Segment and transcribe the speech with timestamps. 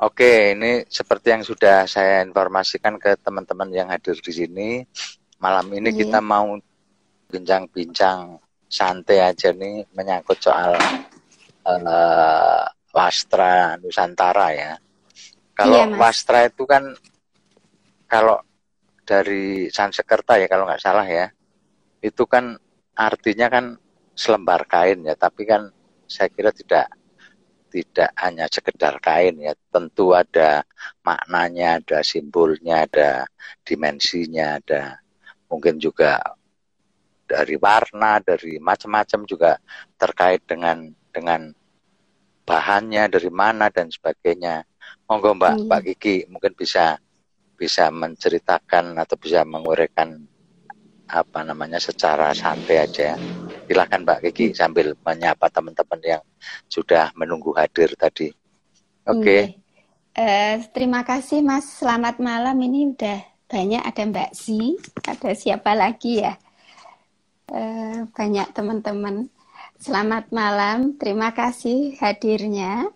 [0.00, 4.80] Oke, ini seperti yang sudah saya informasikan ke teman-teman yang hadir di sini.
[5.36, 5.98] Malam ini yeah.
[6.00, 6.56] kita mau
[7.28, 10.72] bincang-bincang santai aja nih menyangkut soal
[11.68, 12.64] uh,
[12.96, 14.72] wastra Nusantara ya.
[15.52, 16.96] Kalau yeah, wastra itu kan
[18.08, 18.40] kalau
[19.04, 21.28] dari Sansekerta ya kalau nggak salah ya,
[22.00, 22.56] itu kan
[22.96, 23.76] artinya kan
[24.16, 25.68] selembar kain ya, tapi kan
[26.08, 26.88] saya kira tidak
[27.70, 30.66] tidak hanya sekedar kain ya, tentu ada
[31.06, 33.24] maknanya, ada simbolnya, ada
[33.62, 34.98] dimensinya, ada
[35.46, 36.18] mungkin juga
[37.30, 39.56] dari warna, dari macam-macam juga
[39.94, 41.54] terkait dengan dengan
[42.42, 44.66] bahannya dari mana dan sebagainya.
[45.06, 45.64] Monggo Mbak hmm.
[45.70, 46.98] Mbak Kiki mungkin bisa
[47.54, 50.26] bisa menceritakan atau bisa menguraikan
[51.10, 53.18] apa namanya secara santai aja.
[53.66, 56.22] Silahkan Mbak Kiki sambil menyapa teman-teman yang
[56.70, 58.30] sudah menunggu hadir tadi.
[59.06, 59.22] Oke.
[59.22, 59.42] Okay.
[60.14, 61.66] Uh, eh, terima kasih Mas.
[61.82, 62.54] Selamat malam.
[62.58, 63.18] Ini udah
[63.50, 66.34] banyak ada Mbak Si, ada siapa lagi ya?
[67.50, 69.26] Uh, banyak teman-teman.
[69.78, 70.94] Selamat malam.
[70.98, 72.90] Terima kasih hadirnya.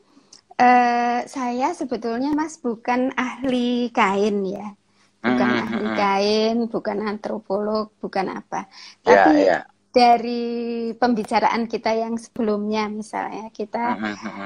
[0.55, 4.79] Uh, saya sebetulnya Mas bukan ahli kain ya
[5.25, 5.65] bukan mm -hmm.
[5.65, 8.69] ahli kain, bukan antropolog, bukan apa.
[9.01, 9.63] Ya, Tapi yeah, yeah
[9.95, 13.95] dari pembicaraan kita yang sebelumnya misalnya kita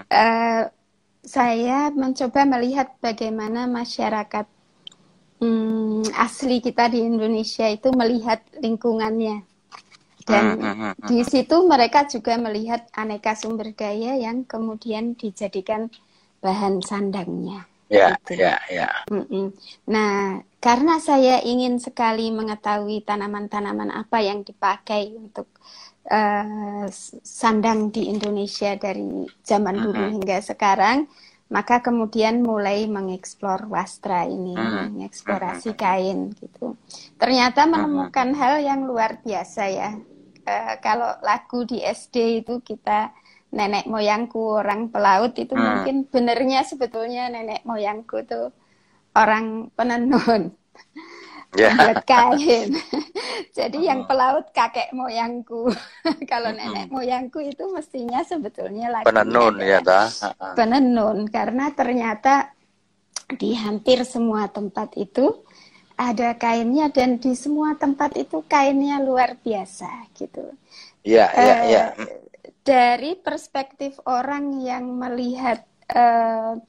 [0.05, 0.63] uh,
[1.25, 4.45] saya mencoba melihat bagaimana masyarakat
[5.41, 9.41] um, asli kita di Indonesia itu melihat lingkungannya
[10.29, 10.61] dan
[11.09, 15.89] di situ mereka juga melihat aneka sumber daya yang kemudian dijadikan
[16.45, 17.65] bahan sandangnya.
[17.89, 18.45] Ya, gitu.
[18.45, 18.89] ya, ya.
[19.89, 25.49] Nah, karena saya ingin sekali mengetahui tanaman-tanaman apa yang dipakai untuk
[26.13, 26.85] uh,
[27.25, 30.13] sandang di Indonesia dari zaman dulu -huh.
[30.21, 31.09] hingga sekarang,
[31.49, 34.93] maka kemudian mulai mengeksplor wastra ini, -huh.
[34.93, 36.77] mengeksplorasi kain gitu.
[37.17, 38.39] Ternyata menemukan -huh.
[38.39, 39.97] hal yang luar biasa ya.
[40.45, 43.17] Uh, kalau lagu di SD itu kita
[43.49, 45.63] nenek moyangku orang pelaut itu -huh.
[45.83, 48.53] mungkin benernya sebetulnya nenek moyangku tuh
[49.17, 50.53] orang penenun
[51.57, 51.73] yeah.
[51.81, 52.77] buat kain.
[53.57, 55.73] Jadi yang pelaut kakek moyangku.
[56.31, 60.11] Kalau nenek moyangku itu mestinya sebetulnya lagi penenun ya, ta?
[60.53, 62.53] Penenun karena ternyata
[63.29, 65.45] di hampir semua tempat itu
[65.99, 70.55] ada kainnya dan di semua tempat itu kainnya luar biasa gitu.
[71.03, 71.85] Iya, iya, iya.
[72.69, 76.61] Dari perspektif orang yang melihat uh,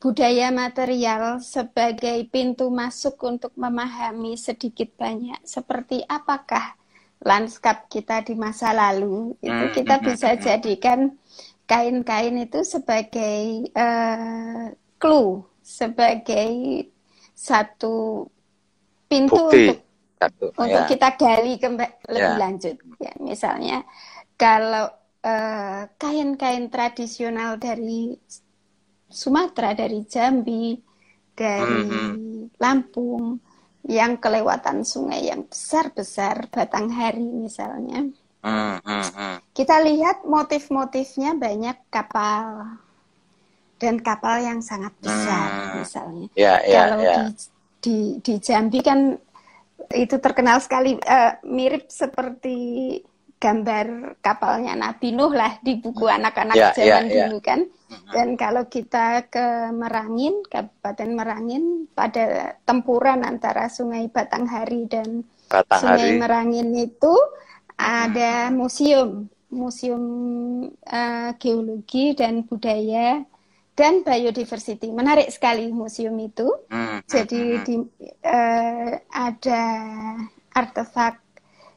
[0.00, 6.76] budaya material sebagai pintu masuk untuk memahami sedikit banyak seperti apakah
[7.20, 11.00] lanskap kita di masa lalu itu hmm, kita hmm, bisa hmm, jadikan
[11.68, 16.52] kain-kain itu sebagai uh, clue sebagai
[17.36, 18.24] satu
[19.04, 19.68] pintu Bukti.
[19.68, 19.78] untuk
[20.16, 20.88] satu, untuk ya.
[20.88, 22.40] kita gali kembali lebih ya.
[22.40, 23.84] lanjut ya misalnya
[24.40, 28.16] kalau uh, kain-kain tradisional dari
[29.10, 30.78] Sumatera, dari Jambi,
[31.34, 32.60] dari mm-hmm.
[32.62, 33.42] Lampung,
[33.88, 38.06] yang kelewatan sungai yang besar-besar, Batanghari misalnya.
[38.40, 39.52] Mm-hmm.
[39.52, 42.78] Kita lihat motif-motifnya banyak kapal
[43.80, 45.76] dan kapal yang sangat besar mm-hmm.
[45.80, 46.26] misalnya.
[46.38, 47.16] Yeah, yeah, Kalau yeah.
[47.28, 47.34] Di,
[47.80, 49.16] di di Jambi kan
[49.90, 53.00] itu terkenal sekali uh, mirip seperti
[53.40, 56.16] gambar kapalnya Nabi Nuh lah di buku hmm.
[56.20, 57.60] anak-anak yeah, zaman yeah, dulu kan.
[57.64, 58.12] Hmm.
[58.12, 65.80] Dan kalau kita ke Merangin, Kabupaten Merangin, pada tempuran antara Sungai Batanghari dan Batanghari.
[65.80, 67.16] Sungai Merangin itu
[67.80, 68.54] ada hmm.
[68.54, 69.10] museum,
[69.48, 70.04] museum
[70.84, 73.24] uh, geologi dan budaya
[73.72, 74.92] dan biodiversity.
[74.92, 76.52] Menarik sekali museum itu.
[77.08, 77.80] Jadi di,
[78.28, 79.64] uh, ada
[80.52, 81.29] artefak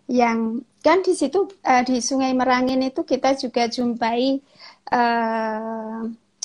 [0.08, 4.44] yang kan di situ uh, di Sungai Merangin itu kita juga jumpai
[4.92, 6.02] eh,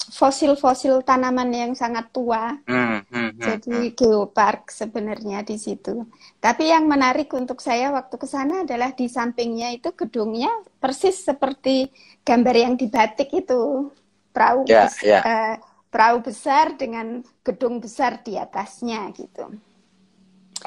[0.09, 2.57] fosil-fosil tanaman yang sangat tua.
[2.65, 3.95] Hmm, hmm, hmm, Jadi hmm.
[3.95, 6.09] geopark sebenarnya di situ.
[6.41, 10.49] Tapi yang menarik untuk saya waktu ke sana adalah di sampingnya itu gedungnya
[10.81, 11.93] persis seperti
[12.25, 13.93] gambar yang di batik itu
[14.33, 15.23] perahu yeah, besar, yeah.
[15.25, 15.57] Uh,
[15.89, 19.51] perahu besar dengan gedung besar di atasnya gitu.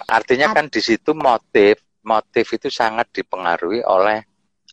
[0.08, 4.26] Artinya At kan di situ motif motif itu sangat dipengaruhi oleh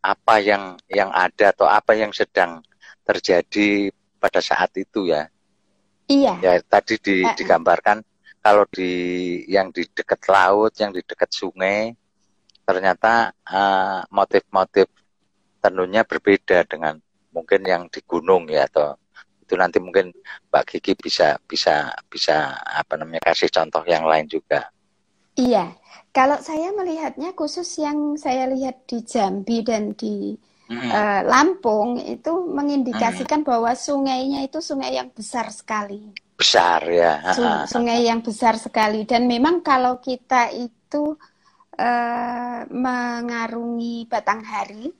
[0.02, 2.62] apa yang yang ada atau apa yang sedang
[3.04, 5.26] terjadi pada saat itu ya.
[6.08, 6.40] Iya.
[6.40, 8.00] Ya tadi di, uh, digambarkan
[8.40, 8.90] kalau di
[9.50, 11.92] yang di dekat laut, yang di dekat sungai,
[12.64, 14.88] ternyata uh, motif-motif
[15.60, 16.96] tenunnya berbeda dengan
[17.34, 18.96] mungkin yang di gunung ya atau
[19.48, 20.12] itu nanti mungkin
[20.52, 24.68] Mbak Gigi bisa bisa bisa apa namanya kasih contoh yang lain juga.
[25.38, 25.72] Iya,
[26.18, 30.34] kalau saya melihatnya khusus yang saya lihat di Jambi dan di
[30.66, 30.90] hmm.
[30.90, 33.48] uh, Lampung itu mengindikasikan hmm.
[33.54, 36.10] bahwa sungainya itu sungai yang besar sekali.
[36.34, 37.22] Besar ya.
[37.70, 41.14] Sungai yang besar sekali dan memang kalau kita itu
[41.78, 44.90] uh, mengarungi Batanghari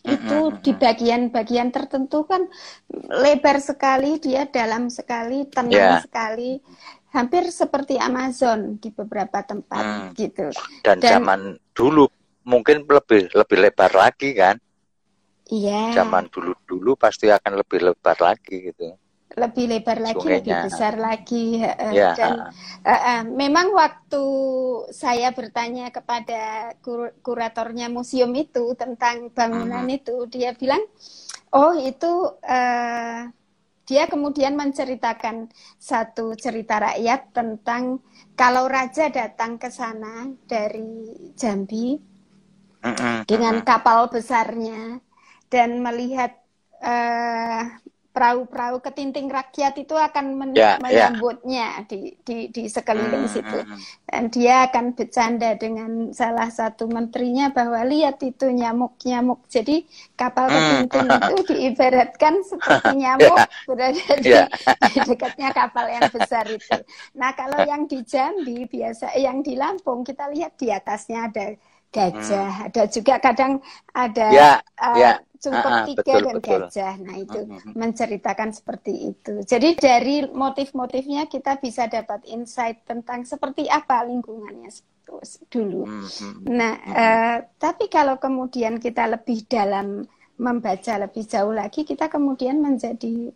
[0.00, 2.48] itu di bagian-bagian tertentu kan
[3.20, 6.00] lebar sekali dia dalam sekali tenang yeah.
[6.00, 6.56] sekali
[7.10, 10.08] hampir seperti Amazon di beberapa tempat hmm.
[10.14, 10.46] gitu
[10.86, 11.40] dan, dan zaman
[11.74, 12.06] dulu
[12.46, 14.56] mungkin lebih lebih lebar lagi kan
[15.50, 18.94] iya zaman dulu dulu pasti akan lebih lebar lagi gitu
[19.38, 20.42] lebih lebar lagi, Sungainya.
[20.42, 21.46] lebih besar lagi.
[21.94, 22.10] Ya.
[22.18, 22.50] Dan
[22.82, 24.24] uh, uh, memang waktu
[24.90, 29.98] saya bertanya kepada kur kuratornya museum itu tentang bangunan hmm.
[30.02, 30.82] itu, dia bilang,
[31.54, 32.10] oh itu
[32.42, 33.30] uh,
[33.90, 37.98] dia kemudian menceritakan satu cerita rakyat tentang
[38.38, 41.98] kalau raja datang ke sana dari Jambi
[43.26, 45.02] dengan kapal besarnya
[45.50, 46.38] dan melihat
[46.78, 47.66] uh,
[48.10, 50.82] perahu-perahu ketinting rakyat itu akan men yeah, ya.
[50.82, 51.86] menyambutnya yeah.
[51.86, 53.58] di, di, di sekeliling hmm, situ.
[53.62, 53.80] Hmm, hmm.
[54.10, 59.46] Dan dia akan bercanda dengan salah satu menterinya bahwa lihat itu nyamuk-nyamuk.
[59.46, 59.86] Jadi
[60.18, 60.54] kapal hmm.
[60.58, 61.22] ketinting hmm.
[61.30, 63.64] itu diibaratkan seperti nyamuk yeah.
[63.70, 64.46] berada di, yeah.
[64.90, 66.76] di dekatnya kapal yang besar itu.
[67.14, 71.54] Nah kalau yang di Jambi biasa, yang di Lampung kita lihat di atasnya ada
[71.90, 72.66] gajah, hmm.
[72.70, 73.52] ada juga kadang
[73.90, 76.60] ada yeah, uh, yeah Cungkup ah, tiga betul, dan betul.
[76.68, 76.94] gajah.
[77.00, 77.72] Nah itu mm-hmm.
[77.72, 79.40] menceritakan seperti itu.
[79.40, 84.68] Jadi dari motif-motifnya kita bisa dapat insight tentang seperti apa lingkungannya
[85.48, 85.88] dulu.
[85.88, 86.44] Mm-hmm.
[86.44, 86.92] Nah mm-hmm.
[86.92, 90.04] Uh, tapi kalau kemudian kita lebih dalam
[90.36, 93.32] membaca lebih jauh lagi, kita kemudian menjadi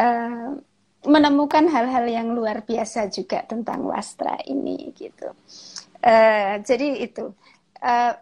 [0.00, 0.56] uh,
[1.04, 5.36] menemukan hal-hal yang luar biasa juga tentang wastra ini gitu.
[6.00, 7.28] Uh, jadi itu.
[7.82, 8.14] Uh,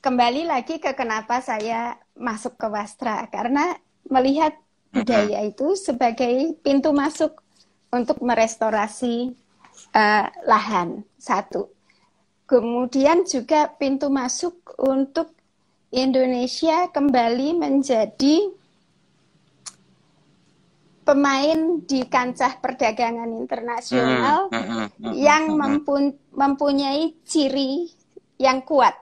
[0.00, 3.28] kembali lagi ke kenapa saya masuk ke wastra.
[3.28, 3.76] Karena
[4.08, 4.56] melihat
[4.88, 7.36] budaya itu sebagai pintu masuk
[7.92, 9.36] untuk merestorasi
[9.92, 11.68] uh, lahan satu.
[12.48, 15.36] Kemudian juga pintu masuk untuk
[15.92, 18.48] Indonesia kembali menjadi
[21.04, 24.52] pemain di kancah perdagangan internasional
[25.16, 25.56] yang
[26.36, 27.88] mempunyai ciri
[28.38, 28.94] yang kuat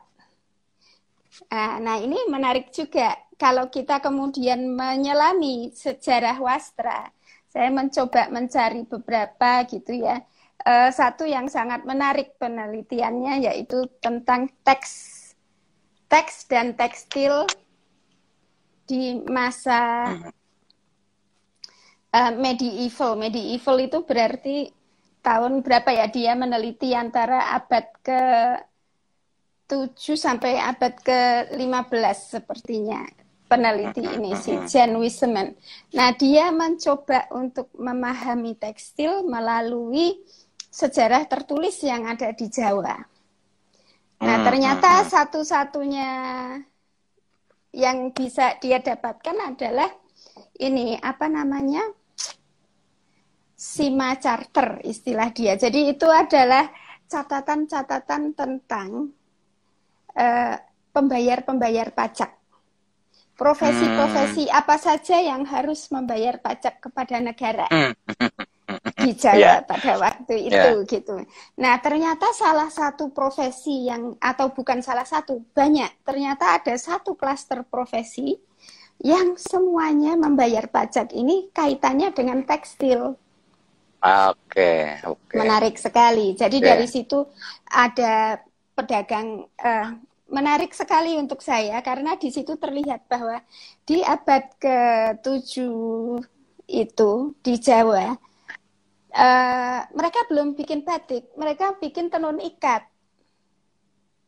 [1.52, 7.12] Ah, nah, ini menarik juga kalau kita kemudian menyelami sejarah wastra.
[7.52, 10.24] Saya mencoba mencari beberapa gitu ya.
[10.66, 15.14] Uh, satu yang sangat menarik penelitiannya yaitu tentang teks
[16.10, 17.46] teks dan tekstil
[18.88, 20.10] di masa
[22.10, 23.14] uh, medieval.
[23.14, 24.72] Medieval itu berarti
[25.20, 26.06] tahun berapa ya?
[26.08, 28.20] Dia meneliti antara abad ke
[29.66, 33.02] 7 sampai abad ke-15 sepertinya
[33.46, 35.54] peneliti ini si Jan Wiseman.
[35.94, 40.18] Nah, dia mencoba untuk memahami tekstil melalui
[40.70, 42.94] sejarah tertulis yang ada di Jawa.
[44.22, 46.10] Nah, ternyata satu-satunya
[47.76, 49.90] yang bisa dia dapatkan adalah
[50.62, 51.84] ini apa namanya?
[53.56, 55.56] Sima Charter istilah dia.
[55.56, 56.68] Jadi itu adalah
[57.08, 59.15] catatan-catatan tentang
[60.96, 62.32] pembayar-pembayar pajak.
[63.36, 64.56] Profesi-profesi hmm.
[64.56, 67.92] apa saja yang harus membayar pajak kepada negara hmm.
[69.04, 69.60] di Jawa yeah.
[69.60, 70.88] pada waktu itu yeah.
[70.88, 71.20] gitu.
[71.60, 77.60] Nah ternyata salah satu profesi yang atau bukan salah satu banyak ternyata ada satu klaster
[77.68, 78.40] profesi
[79.04, 83.20] yang semuanya membayar pajak ini kaitannya dengan tekstil.
[84.00, 85.36] Oke, okay, okay.
[85.36, 86.32] Menarik sekali.
[86.32, 86.68] Jadi yeah.
[86.72, 87.20] dari situ
[87.68, 88.40] ada
[88.76, 89.88] pedagang uh,
[90.28, 93.40] menarik sekali untuk saya karena di situ terlihat bahwa
[93.88, 95.54] di abad ke-7
[96.66, 98.18] itu di Jawa
[99.16, 102.84] uh, mereka belum bikin batik, mereka bikin tenun ikat.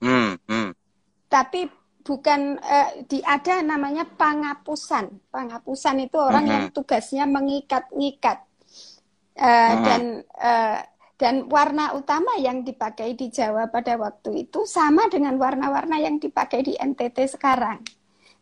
[0.01, 0.73] Hmm, hmm.
[1.29, 1.69] Tapi
[2.07, 5.29] bukan uh, di ada namanya pangapusan.
[5.29, 6.53] Pangapusan itu orang hmm.
[6.53, 8.49] yang tugasnya mengikat-ngikat.
[9.39, 9.83] Uh, hmm.
[9.87, 10.03] dan
[10.35, 10.83] uh,
[11.19, 16.63] dan warna utama yang dipakai di Jawa pada waktu itu sama dengan warna-warna yang dipakai
[16.63, 17.83] di NTT sekarang.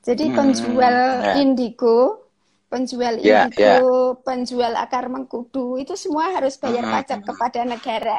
[0.05, 1.41] Jadi hmm, penjual yeah.
[1.41, 2.29] indigo,
[2.69, 4.21] penjual yeah, indigo, yeah.
[4.21, 7.29] penjual akar mengkudu itu semua harus bayar hmm, pajak hmm.
[7.33, 8.19] kepada negara.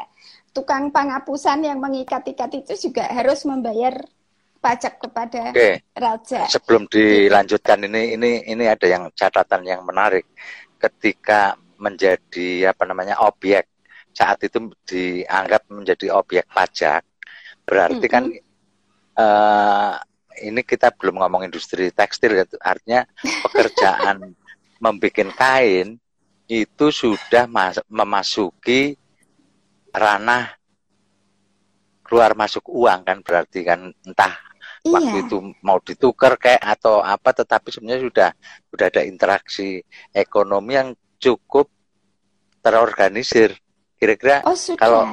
[0.50, 3.94] Tukang penghapusan yang mengikat-ikat itu juga harus membayar
[4.58, 5.86] pajak kepada okay.
[5.94, 6.50] raja.
[6.50, 10.26] Sebelum dilanjutkan ini ini ini ada yang catatan yang menarik
[10.82, 13.77] ketika menjadi apa namanya objek
[14.18, 17.06] saat itu dianggap menjadi objek pajak
[17.62, 18.14] berarti mm -hmm.
[18.14, 18.24] kan
[19.22, 19.94] uh,
[20.42, 22.58] ini kita belum ngomong industri tekstil gitu.
[22.58, 23.06] artinya
[23.46, 24.34] pekerjaan
[24.82, 25.98] membuat kain
[26.48, 27.44] itu sudah
[27.86, 28.96] memasuki
[29.92, 30.58] ranah
[32.00, 34.32] keluar masuk uang kan berarti kan entah
[34.80, 34.96] iya.
[34.96, 38.30] waktu itu mau ditukar kayak atau apa tetapi sebenarnya sudah
[38.72, 39.84] sudah ada interaksi
[40.16, 41.68] ekonomi yang cukup
[42.64, 43.52] terorganisir
[43.98, 45.04] kira-kira oh, kalau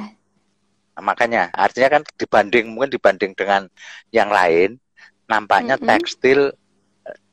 [0.96, 3.68] makanya artinya kan dibanding mungkin dibanding dengan
[4.14, 4.80] yang lain
[5.28, 5.90] nampaknya mm -hmm.
[5.92, 6.40] tekstil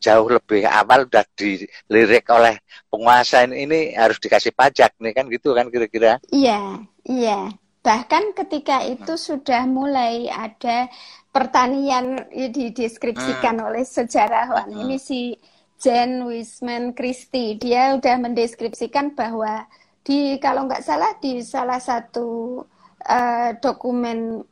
[0.04, 2.60] jauh lebih awal sudah dilirik oleh
[2.92, 8.80] penguasa ini, ini harus dikasih pajak nih kan gitu kan kira-kira iya iya Bahkan ketika
[8.88, 10.88] itu sudah mulai ada
[11.36, 13.68] pertanian dideskripsikan hmm.
[13.68, 14.72] oleh sejarawan.
[14.72, 14.88] Hmm.
[14.88, 15.36] Ini si
[15.84, 19.68] Jen Wisman Christie, dia sudah mendeskripsikan bahwa
[20.04, 22.60] di kalau nggak salah di salah satu
[23.08, 24.44] uh, dokumen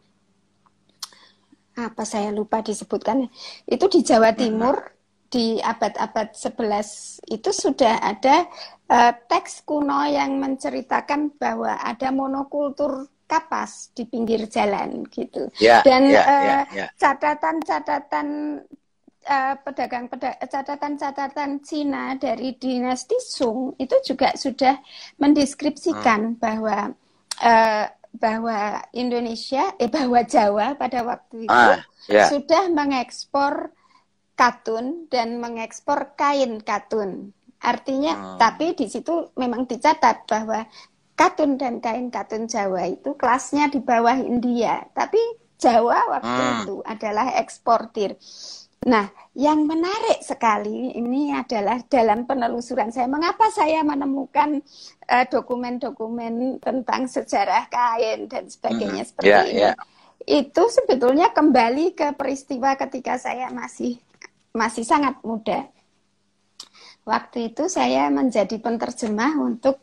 [1.76, 3.28] apa saya lupa disebutkan
[3.68, 4.40] itu di Jawa hmm.
[4.40, 4.76] Timur
[5.32, 8.44] di abad-abad 11 itu sudah ada
[8.92, 15.48] uh, teks kuno yang menceritakan bahwa ada monokultur kapas di pinggir jalan gitu.
[15.64, 16.88] Ya, Dan ya, uh, ya, ya.
[17.00, 18.28] catatan-catatan
[19.28, 20.10] uh, pedagang
[20.46, 24.80] catatan-catatan Cina dari dinasti Sung itu juga sudah
[25.22, 26.40] mendeskripsikan hmm.
[26.42, 26.94] bahwa
[27.42, 31.80] uh, bahwa Indonesia eh bahwa Jawa pada waktu itu ah,
[32.12, 32.28] yeah.
[32.28, 33.72] sudah mengekspor
[34.36, 37.32] katun dan mengekspor kain katun.
[37.62, 38.38] Artinya, hmm.
[38.42, 40.66] tapi di situ memang dicatat bahwa
[41.14, 45.22] katun dan kain katun Jawa itu kelasnya di bawah India, tapi
[45.62, 46.58] Jawa waktu hmm.
[46.66, 48.18] itu adalah eksportir.
[48.82, 54.58] Nah, yang menarik sekali ini adalah dalam penelusuran saya, mengapa saya menemukan
[55.06, 59.10] eh, dokumen-dokumen uh, tentang sejarah kain dan sebagainya hmm.
[59.14, 59.62] seperti yeah, ini.
[59.70, 59.76] Yeah.
[60.26, 64.02] Itu sebetulnya kembali ke peristiwa ketika saya masih
[64.50, 65.70] masih sangat muda.
[67.06, 69.78] Waktu itu saya menjadi penterjemah untuk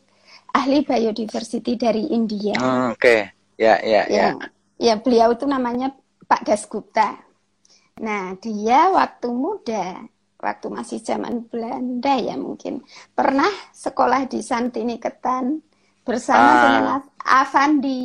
[0.50, 2.58] ahli biodiversity dari India.
[2.58, 4.50] Hmm, Oke, ya, ya, ya, ya.
[4.78, 5.94] Ya, beliau itu namanya
[6.26, 7.27] Pak Dasgupta.
[7.98, 10.06] Nah, dia waktu muda,
[10.38, 15.58] waktu masih zaman Belanda ya mungkin, pernah sekolah di Santini Ketan
[16.06, 16.62] bersama ah.
[16.62, 18.02] dengan Avandi.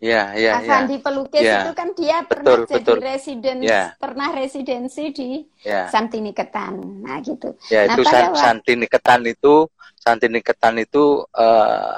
[0.00, 1.04] Ya, ya, Avandi ya.
[1.04, 1.60] pelukis ya.
[1.60, 2.72] itu kan dia betul, pernah betul.
[2.72, 3.84] jadi residen, ya.
[4.00, 5.30] pernah residensi di
[5.60, 5.92] ya.
[5.92, 7.04] Santini Ketan.
[7.04, 7.52] Nah, gitu.
[7.68, 8.02] Ya, nah, itu
[8.36, 9.68] Santini Ketan itu
[10.00, 11.96] Santiniketan itu uh,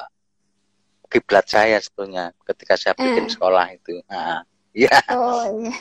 [1.06, 3.30] kiblat saya sebetulnya ketika saya bikin uh.
[3.30, 4.02] sekolah itu.
[4.10, 4.42] Nah,
[4.74, 4.96] ya.
[5.12, 5.74] Oh, iya.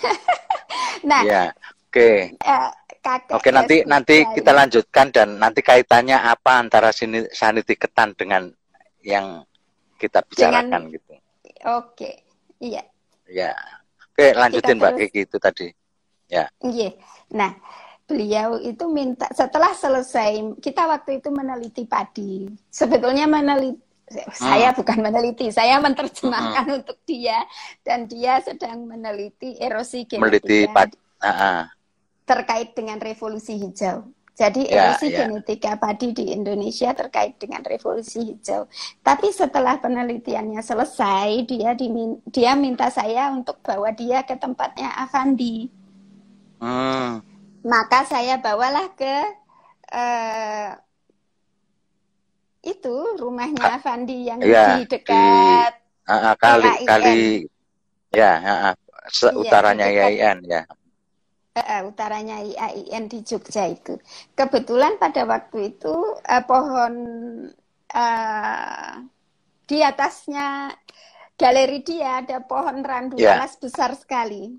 [1.09, 1.43] nah, ya.
[1.91, 2.35] Oke.
[2.37, 2.47] Okay.
[2.47, 2.71] Uh,
[3.01, 8.13] Oke, okay, nanti nanti ya, kita lanjutkan dan nanti kaitannya apa antara sini saniti ketan
[8.13, 8.45] dengan
[9.01, 9.41] yang
[9.97, 11.13] kita bicarakan dengan, gitu.
[11.65, 12.21] Oke,
[12.61, 12.85] iya.
[13.25, 13.57] Ya,
[14.05, 15.73] oke lanjutin Mbak Kiki itu tadi.
[16.29, 16.45] Ya.
[16.61, 16.93] Iya.
[17.33, 17.57] Nah,
[18.05, 24.35] beliau itu minta setelah selesai kita waktu itu meneliti padi sebetulnya meneliti hmm.
[24.35, 26.77] saya bukan meneliti saya menerjemahkan hmm.
[26.83, 27.39] untuk dia
[27.81, 30.97] dan dia sedang meneliti erosi genetika meneliti padi.
[31.21, 31.61] Uh -huh.
[32.25, 35.27] terkait dengan revolusi hijau jadi ya, erosi yeah.
[35.27, 38.65] genetika padi di Indonesia terkait dengan revolusi hijau.
[39.03, 45.69] Tapi setelah penelitiannya selesai, dia dimin dia minta saya untuk bawa dia ke tempatnya Avandi.
[46.57, 47.21] Hmm
[47.61, 49.15] maka saya bawalah ke
[49.93, 50.69] uh,
[52.61, 56.85] itu rumahnya ah, Fandi yang ya, di dekat di, uh, kali KIN.
[56.85, 57.19] kali
[58.13, 60.61] ya uh, uh, utaranya ya, IAIN ya.
[61.57, 63.97] Uh, utaranya IAIN di Jogja itu.
[64.37, 66.93] Kebetulan pada waktu itu uh, pohon
[67.91, 68.93] uh,
[69.65, 70.71] di atasnya
[71.35, 73.41] galeri dia ada pohon randu yeah.
[73.41, 74.53] alas besar sekali.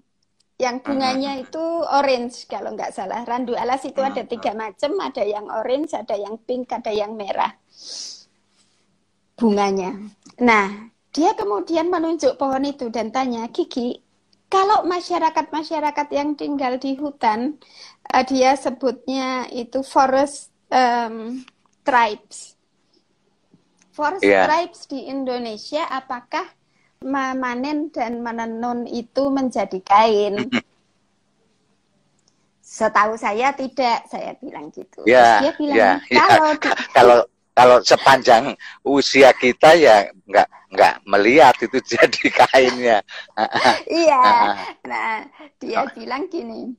[0.58, 3.26] Yang bunganya itu orange kalau nggak salah.
[3.26, 7.50] Randu alas itu ada tiga macam, ada yang orange, ada yang pink, ada yang merah
[9.36, 9.98] bunganya.
[10.38, 14.00] Nah, dia kemudian menunjuk pohon itu dan tanya, Kiki,
[14.52, 17.56] kalau masyarakat-masyarakat yang tinggal di hutan,
[18.12, 21.40] uh, dia sebutnya itu forest um,
[21.82, 22.54] tribes.
[23.92, 24.48] Forest yeah.
[24.48, 26.48] tribes di Indonesia, apakah
[27.04, 30.48] memanen dan menenun itu menjadi kain.
[32.72, 35.04] Setahu saya tidak, saya bilang gitu.
[35.04, 36.72] Ya, dia bilang ya, kalau ya.
[36.96, 37.18] kalau
[37.52, 42.98] kalau sepanjang usia kita ya nggak nggak melihat itu jadi kainnya.
[43.88, 44.20] iya.
[44.88, 45.24] Nah,
[45.60, 46.72] dia bilang gini.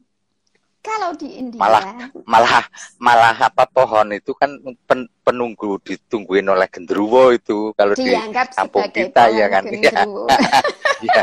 [0.84, 2.68] Kalau di India malah malah
[3.00, 4.51] malah apa pohon itu kan
[4.84, 8.12] pen, penunggu ditungguin oleh genderuwo itu kalau di
[8.51, 9.63] kampung kita ya kan.
[9.70, 10.03] Iya.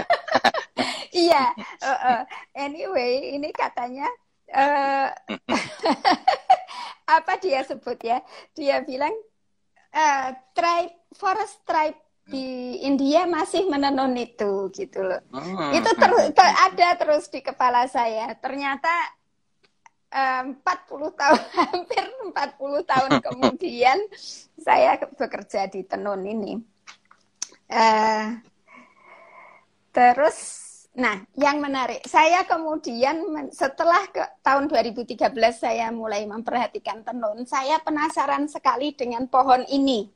[1.10, 1.52] Iya.
[2.56, 4.08] Anyway, ini katanya
[4.54, 5.10] uh,
[7.18, 8.24] apa dia sebut ya?
[8.56, 9.12] Dia bilang
[9.94, 11.98] uh, tribe forest tribe
[12.30, 15.18] di India masih menenun itu gitu loh.
[15.34, 15.74] Hmm.
[15.74, 18.30] Itu ter, ter, ada terus di kepala saya.
[18.38, 18.92] Ternyata
[20.10, 23.98] eh, uh, 40 tahun hampir 40 tahun kemudian
[24.54, 26.54] saya bekerja di tenun ini.
[27.70, 28.38] Uh,
[29.90, 33.22] terus Nah, yang menarik, saya kemudian
[33.54, 40.10] setelah ke tahun 2013 saya mulai memperhatikan tenun, saya penasaran sekali dengan pohon ini.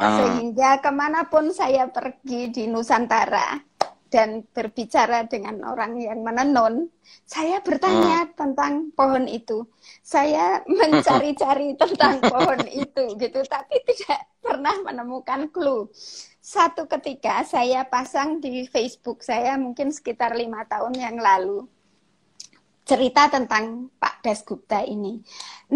[0.00, 0.16] Ah.
[0.16, 3.60] Sehingga ke mana pun saya pergi di Nusantara
[4.08, 6.88] dan berbicara dengan orang yang menenun,
[7.28, 8.32] saya bertanya ah.
[8.32, 9.68] tentang pohon itu.
[10.00, 15.92] Saya mencari-cari tentang pohon itu gitu, tapi tidak pernah menemukan clue
[16.48, 21.68] satu ketika saya pasang di Facebook saya mungkin sekitar lima tahun yang lalu
[22.88, 25.20] cerita tentang Pak Dasgupta ini.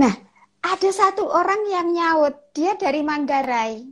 [0.01, 0.17] Nah,
[0.65, 3.85] ada satu orang yang nyaut, dia dari Manggarai.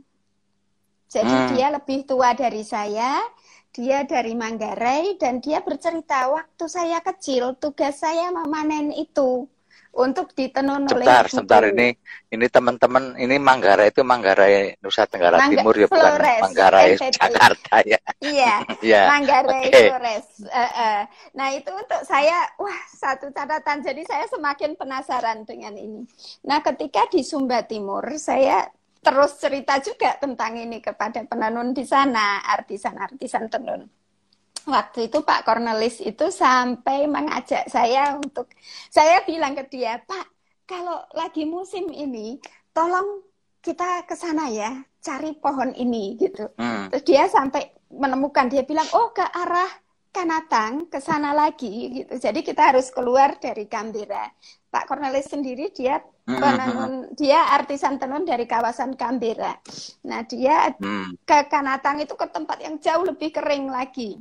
[1.05, 1.47] Jadi hmm.
[1.53, 3.21] dia lebih tua dari saya,
[3.69, 9.45] dia dari Manggarai dan dia bercerita waktu saya kecil tugas saya memanen itu
[9.91, 11.91] untuk ditenun oleh Sebentar, sebentar ini
[12.31, 17.15] ini teman-teman ini Manggarai itu Manggarai Nusa Tenggara Mangga Timur ya bukan Flores, Manggarai NTT.
[17.19, 17.99] Jakarta ya.
[18.23, 18.53] Iya.
[18.95, 19.05] yeah.
[19.11, 19.87] Manggarai okay.
[19.91, 20.27] Flores.
[20.47, 20.99] Uh, uh.
[21.35, 26.07] Nah, itu untuk saya wah satu catatan jadi saya semakin penasaran dengan ini.
[26.47, 28.63] Nah, ketika di Sumba Timur saya
[29.01, 34.00] terus cerita juga tentang ini kepada penenun di sana, artisan-artisan tenun
[34.67, 38.49] waktu itu Pak Cornelis itu sampai mengajak saya untuk
[38.89, 40.25] saya bilang ke dia Pak
[40.67, 42.37] kalau lagi musim ini
[42.71, 43.25] tolong
[43.61, 46.49] kita ke sana ya cari pohon ini gitu.
[46.57, 46.89] Hmm.
[46.89, 49.69] terus dia sampai menemukan dia bilang oh ke arah
[50.11, 52.19] Kanatang ke sana lagi gitu.
[52.19, 54.27] Jadi kita harus keluar dari Kambira
[54.71, 59.59] Pak Cornelis sendiri dia hmm, hmm, penenun dia artisan tenun dari kawasan Kambira
[60.07, 61.27] nah dia hmm.
[61.27, 64.15] ke Kanatang itu ke tempat yang jauh lebih kering lagi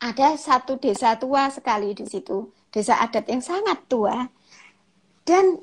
[0.00, 4.28] ada satu desa tua sekali di situ, desa adat yang sangat tua.
[5.26, 5.58] Dan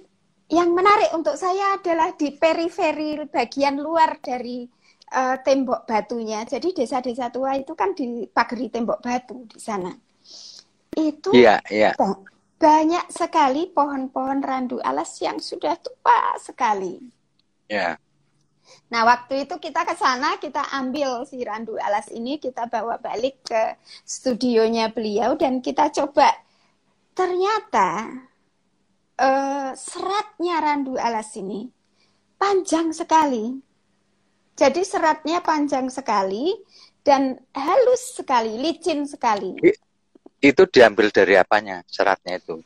[0.52, 4.68] yang menarik untuk saya adalah di periferi bagian luar dari
[5.16, 6.44] uh, tembok batunya.
[6.44, 9.94] Jadi desa-desa tua itu kan dipagari tembok batu di sana.
[10.94, 11.96] Itu yeah, yeah.
[12.60, 17.02] banyak sekali pohon-pohon randu alas yang sudah tua sekali.
[17.72, 17.98] Yeah.
[18.94, 23.42] Nah, waktu itu kita ke sana, kita ambil si randu alas ini, kita bawa balik
[23.42, 26.30] ke studionya beliau dan kita coba.
[27.14, 28.10] Ternyata
[29.18, 31.70] uh, seratnya randu alas ini
[32.38, 33.58] panjang sekali.
[34.54, 36.54] Jadi seratnya panjang sekali
[37.02, 39.58] dan halus sekali, licin sekali.
[40.44, 42.62] Itu diambil dari apanya seratnya itu?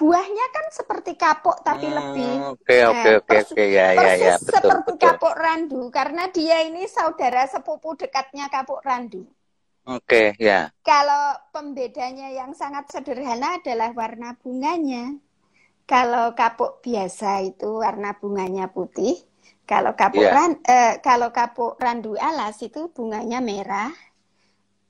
[0.00, 4.48] Buahnya kan seperti kapok tapi hmm, lebih oke oke oke oke ya ya ya betul,
[4.48, 5.04] seperti betul.
[5.04, 9.28] kapok randu karena dia ini saudara sepupu dekatnya kapok randu.
[9.90, 10.68] Oke, okay, ya.
[10.84, 15.16] Kalau pembedanya yang sangat sederhana adalah warna bunganya.
[15.88, 19.18] Kalau kapuk biasa itu warna bunganya putih.
[19.64, 20.36] Kalau kapuk yeah.
[20.36, 23.90] ran, eh, kalau kapuk randu alas itu bunganya merah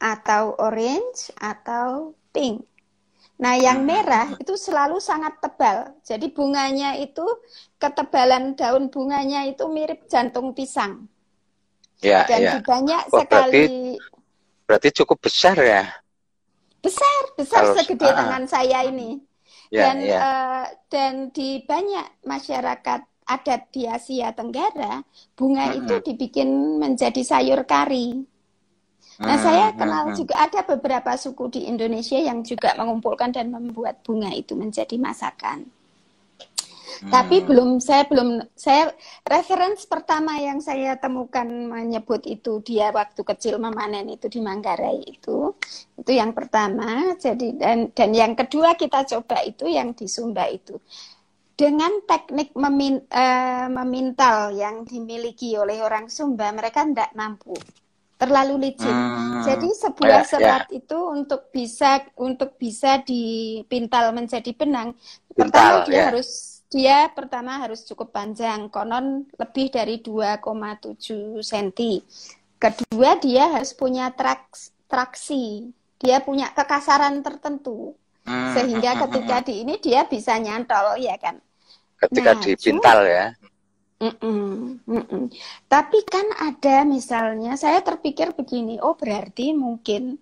[0.02, 2.66] atau orange atau pink.
[3.40, 5.96] Nah, yang merah itu selalu sangat tebal.
[6.04, 7.24] Jadi bunganya itu
[7.80, 11.08] ketebalan daun bunganya itu mirip jantung pisang.
[12.04, 12.54] Ya, Dan ya.
[12.60, 13.64] banyak Wah, sekali.
[13.64, 15.88] Berarti, berarti cukup besar ya?
[16.84, 19.24] Besar, besar Kalau, segede uh, tangan saya ini.
[19.72, 20.18] Ya, dan ya.
[20.20, 25.00] Uh, dan di banyak masyarakat adat di Asia Tenggara,
[25.32, 25.78] bunga -hmm.
[25.80, 28.20] itu dibikin menjadi sayur kari.
[29.20, 30.16] Nah, hmm, saya hmm, kenal hmm.
[30.16, 35.68] juga ada beberapa suku di Indonesia yang juga mengumpulkan dan membuat bunga itu menjadi masakan.
[37.04, 37.12] Hmm.
[37.12, 38.88] Tapi belum saya belum saya
[39.28, 45.52] referensi pertama yang saya temukan menyebut itu dia waktu kecil memanen itu di Manggarai itu
[46.00, 50.76] itu yang pertama jadi dan dan yang kedua kita coba itu yang di Sumba itu
[51.56, 57.52] dengan teknik memin, uh, memintal yang dimiliki oleh orang Sumba mereka tidak mampu
[58.20, 58.92] terlalu licin.
[58.92, 59.40] Hmm.
[59.48, 60.76] Jadi sebuah yeah, serat yeah.
[60.76, 64.92] itu untuk bisa untuk bisa dipintal menjadi benang,
[65.32, 66.06] Pintal, pertama dia yeah.
[66.12, 66.30] harus
[66.70, 72.04] dia pertama harus cukup panjang, konon lebih dari 2,7 cm.
[72.60, 77.96] Kedua dia harus punya traks, traksi, dia punya kekasaran tertentu.
[78.22, 81.40] Hmm, Sehingga hmm, ketika di ini dia bisa nyantol ya kan.
[81.98, 83.26] Ketika nah, dipintal ya.
[84.00, 85.24] Mm -mm, mm -mm.
[85.68, 90.16] Tapi kan ada misalnya saya terpikir begini, oh berarti mungkin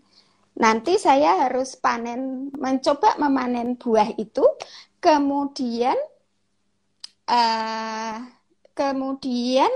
[0.59, 4.43] nanti saya harus panen, mencoba memanen buah itu,
[4.99, 5.95] kemudian
[7.31, 8.19] uh,
[8.75, 9.71] kemudian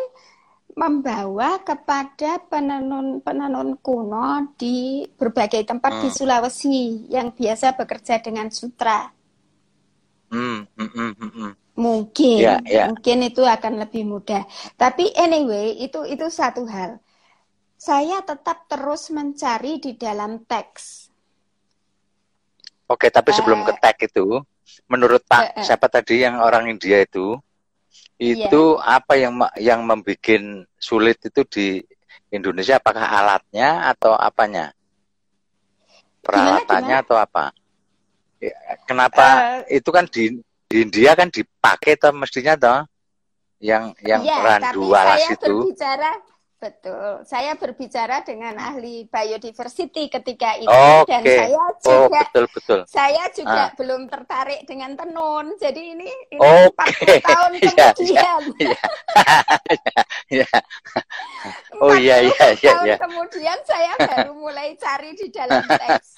[0.73, 6.03] membawa kepada penenun-penenun kuno di berbagai tempat hmm.
[6.03, 9.13] di Sulawesi yang biasa bekerja dengan sutra.
[10.33, 11.62] Hmm, hmm, hmm, hmm.
[11.83, 12.87] Mungkin, yeah, yeah.
[12.87, 14.47] mungkin itu akan lebih mudah.
[14.79, 17.03] Tapi anyway, itu itu satu hal.
[17.75, 21.11] Saya tetap terus mencari di dalam teks.
[22.87, 24.39] Oke, tapi sebelum uh, ke teks itu,
[24.87, 25.65] menurut Pak uh, uh.
[25.67, 27.35] siapa tadi yang orang India itu,
[28.23, 28.47] Iya.
[28.49, 28.97] itu yeah.
[29.03, 30.41] apa yang yang membuat
[30.79, 31.67] sulit itu di
[32.31, 34.71] Indonesia apakah alatnya atau apanya
[36.23, 37.05] peralatannya gimana, gimana?
[37.05, 37.45] atau apa
[38.39, 38.55] ya,
[38.87, 40.39] kenapa uh, itu kan di,
[40.73, 42.81] di India kan dipakai toh mestinya toh
[43.61, 46.17] yang yang yeah, randu alas itu berbicara
[46.63, 47.27] Betul.
[47.27, 51.11] Saya berbicara dengan ahli biodiversity ketika itu okay.
[51.11, 52.81] dan saya oh, juga oh, betul, betul.
[52.87, 53.69] saya juga ah.
[53.75, 55.59] belum tertarik dengan tenun.
[55.59, 57.19] Jadi ini ini okay.
[57.19, 58.43] 40 tahun iya, iya, kemudian.
[58.63, 58.79] Ya,
[60.31, 60.49] ya, ya.
[61.83, 62.97] Oh iya iya iya tahun ya.
[63.11, 66.15] kemudian saya baru mulai cari di dalam teks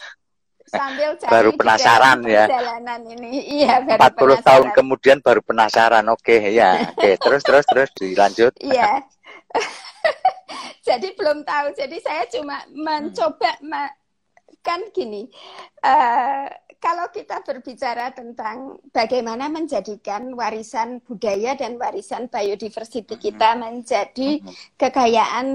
[0.75, 3.31] sambil cari baru penasaran ya perjalanan ini
[3.63, 4.43] iya baru 40 penasaran.
[4.43, 7.15] tahun kemudian baru penasaran oke okay, ya oke okay.
[7.25, 9.03] terus terus terus dilanjut iya
[10.89, 11.73] jadi belum tahu.
[11.75, 13.91] Jadi saya cuma mencoba hmm.
[14.61, 15.29] kan gini.
[15.81, 16.49] Uh,
[16.81, 23.61] kalau kita berbicara tentang bagaimana menjadikan warisan budaya dan warisan biodiversity kita hmm.
[23.61, 24.77] menjadi hmm.
[24.77, 25.47] kekayaan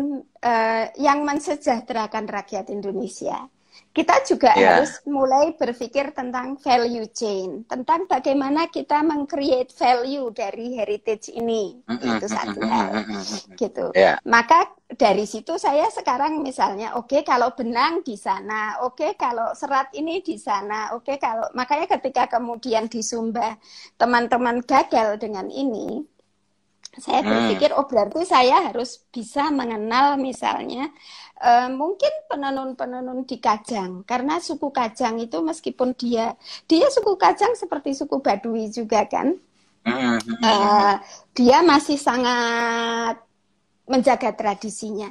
[0.41, 3.45] uh, yang mensejahterakan rakyat Indonesia
[3.99, 4.79] kita juga yeah.
[4.79, 11.99] harus mulai berpikir tentang value chain, tentang bagaimana kita mengcreate value dari heritage ini, mm
[11.99, 12.07] -hmm.
[12.15, 12.89] itu satu hal,
[13.59, 13.91] gitu.
[13.91, 14.15] Yeah.
[14.23, 19.51] Maka dari situ saya sekarang misalnya, oke okay, kalau benang di sana, oke okay, kalau
[19.51, 23.59] serat ini di sana, oke okay, kalau makanya ketika kemudian di Sumba
[23.99, 26.07] teman-teman gagal dengan ini,
[26.97, 27.29] saya hmm.
[27.29, 30.89] berpikir oh berarti saya harus bisa mengenal misalnya
[31.37, 34.03] uh, mungkin penenun-penenun di Kajang.
[34.03, 36.33] Karena suku Kajang itu meskipun dia
[36.65, 39.37] dia suku Kajang seperti suku Badui juga kan?
[39.89, 40.95] Uh,
[41.33, 43.17] dia masih sangat
[43.89, 45.09] menjaga tradisinya.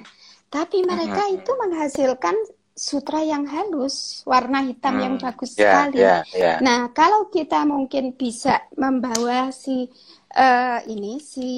[0.48, 2.36] Tapi mereka itu menghasilkan
[2.78, 5.98] sutra yang halus, warna hitam hmm, yang bagus yeah, sekali.
[5.98, 6.56] Yeah, yeah.
[6.62, 9.90] Nah, kalau kita mungkin bisa membawa si
[10.38, 11.50] uh, ini si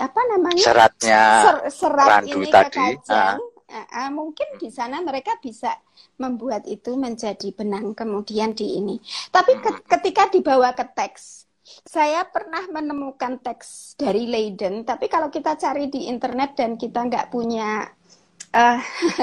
[0.00, 2.72] apa namanya seratnya ser, serat ini tadi.
[2.72, 3.86] ke kacang, uh.
[3.92, 5.76] Uh, mungkin di sana mereka bisa
[6.16, 8.96] membuat itu menjadi benang kemudian di ini.
[9.28, 9.84] Tapi ke, hmm.
[9.86, 11.44] ketika dibawa ke teks,
[11.84, 17.28] saya pernah menemukan teks dari Leiden, tapi kalau kita cari di internet dan kita nggak
[17.28, 17.86] punya
[18.54, 18.78] uh,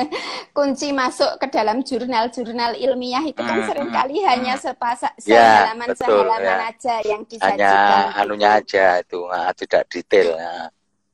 [0.58, 5.68] kunci masuk ke dalam jurnal-jurnal ilmiah itu kan hmm, sering kali hmm, hanya sepasang ya,
[5.68, 6.56] sehalaman sehalaman ya.
[6.72, 7.60] aja yang disajikan.
[7.60, 7.74] Hanya
[8.18, 10.36] anunya aja itu nah, tidak detail.
[10.36, 10.68] Nah.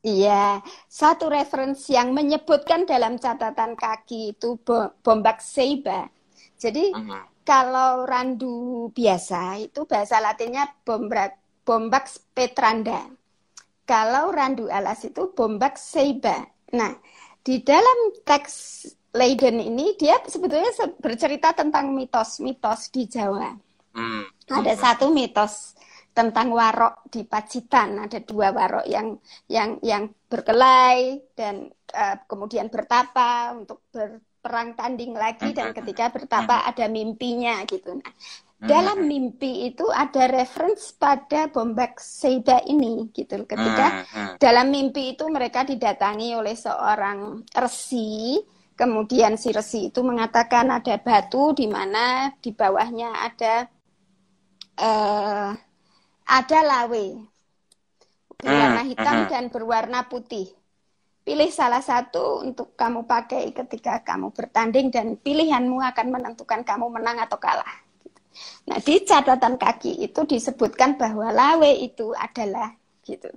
[0.04, 0.60] Iya,
[0.92, 4.60] satu referensi yang menyebutkan dalam catatan kaki itu
[5.00, 6.12] bombak seiba.
[6.60, 7.48] Jadi hmm.
[7.48, 13.08] kalau randu biasa itu bahasa latinnya bombak bombak petranda.
[13.88, 16.52] Kalau randu alas itu bombak seiba.
[16.76, 17.00] Nah,
[17.44, 23.54] di dalam teks Leiden ini dia sebetulnya bercerita tentang mitos-mitos di Jawa.
[23.94, 24.26] Hmm.
[24.50, 25.78] Ada satu mitos
[26.18, 28.10] tentang warok di Pacitan.
[28.10, 29.14] Ada dua warok yang
[29.46, 35.78] yang yang berkelai dan uh, kemudian bertapa untuk berperang tanding lagi dan hmm.
[35.78, 36.70] ketika bertapa hmm.
[36.74, 37.94] ada mimpinya gitu.
[37.94, 38.14] Nah,
[38.64, 44.36] dalam mimpi itu ada reference pada Bombak Seida ini gitu ketika hmm, hmm.
[44.40, 48.40] dalam mimpi itu mereka didatangi oleh seorang resi.
[48.74, 53.70] Kemudian si resi itu mengatakan ada batu di mana di bawahnya ada
[54.82, 55.54] uh,
[56.26, 57.08] ada lawe.
[58.40, 59.30] Berwarna hmm, hitam hmm.
[59.30, 60.50] dan berwarna putih.
[61.24, 67.22] Pilih salah satu untuk kamu pakai ketika kamu bertanding dan pilihanmu akan menentukan kamu menang
[67.24, 67.83] atau kalah
[68.70, 73.30] Nah, di catatan kaki itu disebutkan bahwa lawe itu adalah gitu.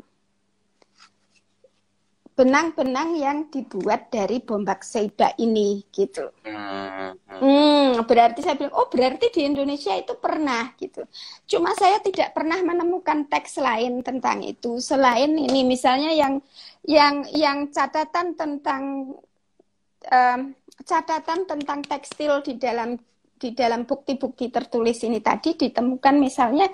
[2.37, 6.29] Benang-benang yang dibuat dari bombak seiba ini gitu.
[6.45, 11.09] Hmm, berarti saya bilang, oh berarti di Indonesia itu pernah gitu.
[11.49, 16.45] Cuma saya tidak pernah menemukan teks lain tentang itu selain ini misalnya yang
[16.85, 19.17] yang yang catatan tentang
[20.13, 20.41] um,
[20.85, 23.01] catatan tentang tekstil di dalam
[23.37, 26.67] di dalam bukti-bukti tertulis ini tadi ditemukan misalnya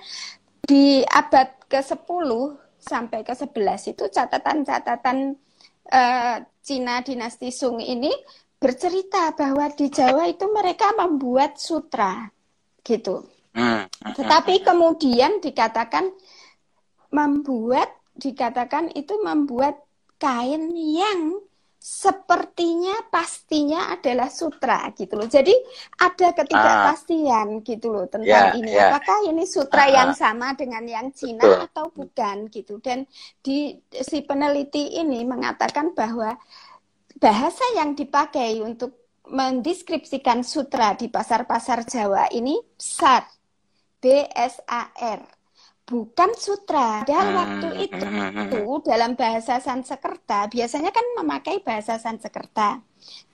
[0.62, 2.30] di abad ke-10
[2.78, 5.34] sampai ke-11 itu catatan-catatan
[5.90, 8.10] uh, Cina dinasti Sung ini
[8.62, 12.30] bercerita bahwa di Jawa itu mereka membuat sutra
[12.86, 13.26] gitu.
[13.52, 13.90] Hmm.
[13.90, 16.14] Tetapi kemudian dikatakan
[17.10, 19.82] membuat dikatakan itu membuat
[20.22, 21.42] kain yang
[21.82, 25.26] sepertinya pastinya adalah sutra gitu loh.
[25.26, 25.50] Jadi
[25.98, 28.70] ada ketidakpastian uh, gitu loh tentang yeah, ini.
[28.70, 28.94] Yeah.
[28.94, 31.66] Apakah ini sutra uh, yang sama dengan yang Cina betul.
[31.66, 32.78] atau bukan gitu.
[32.78, 33.02] Dan
[33.42, 36.38] di si peneliti ini mengatakan bahwa
[37.18, 43.26] bahasa yang dipakai untuk mendeskripsikan sutra di pasar-pasar Jawa ini BSAR.
[44.02, 45.41] B S A R
[45.82, 47.02] bukan sutra.
[47.02, 47.36] Dan hmm.
[47.36, 52.80] waktu itu dalam bahasa Sanskerta biasanya kan memakai bahasa Sanskerta.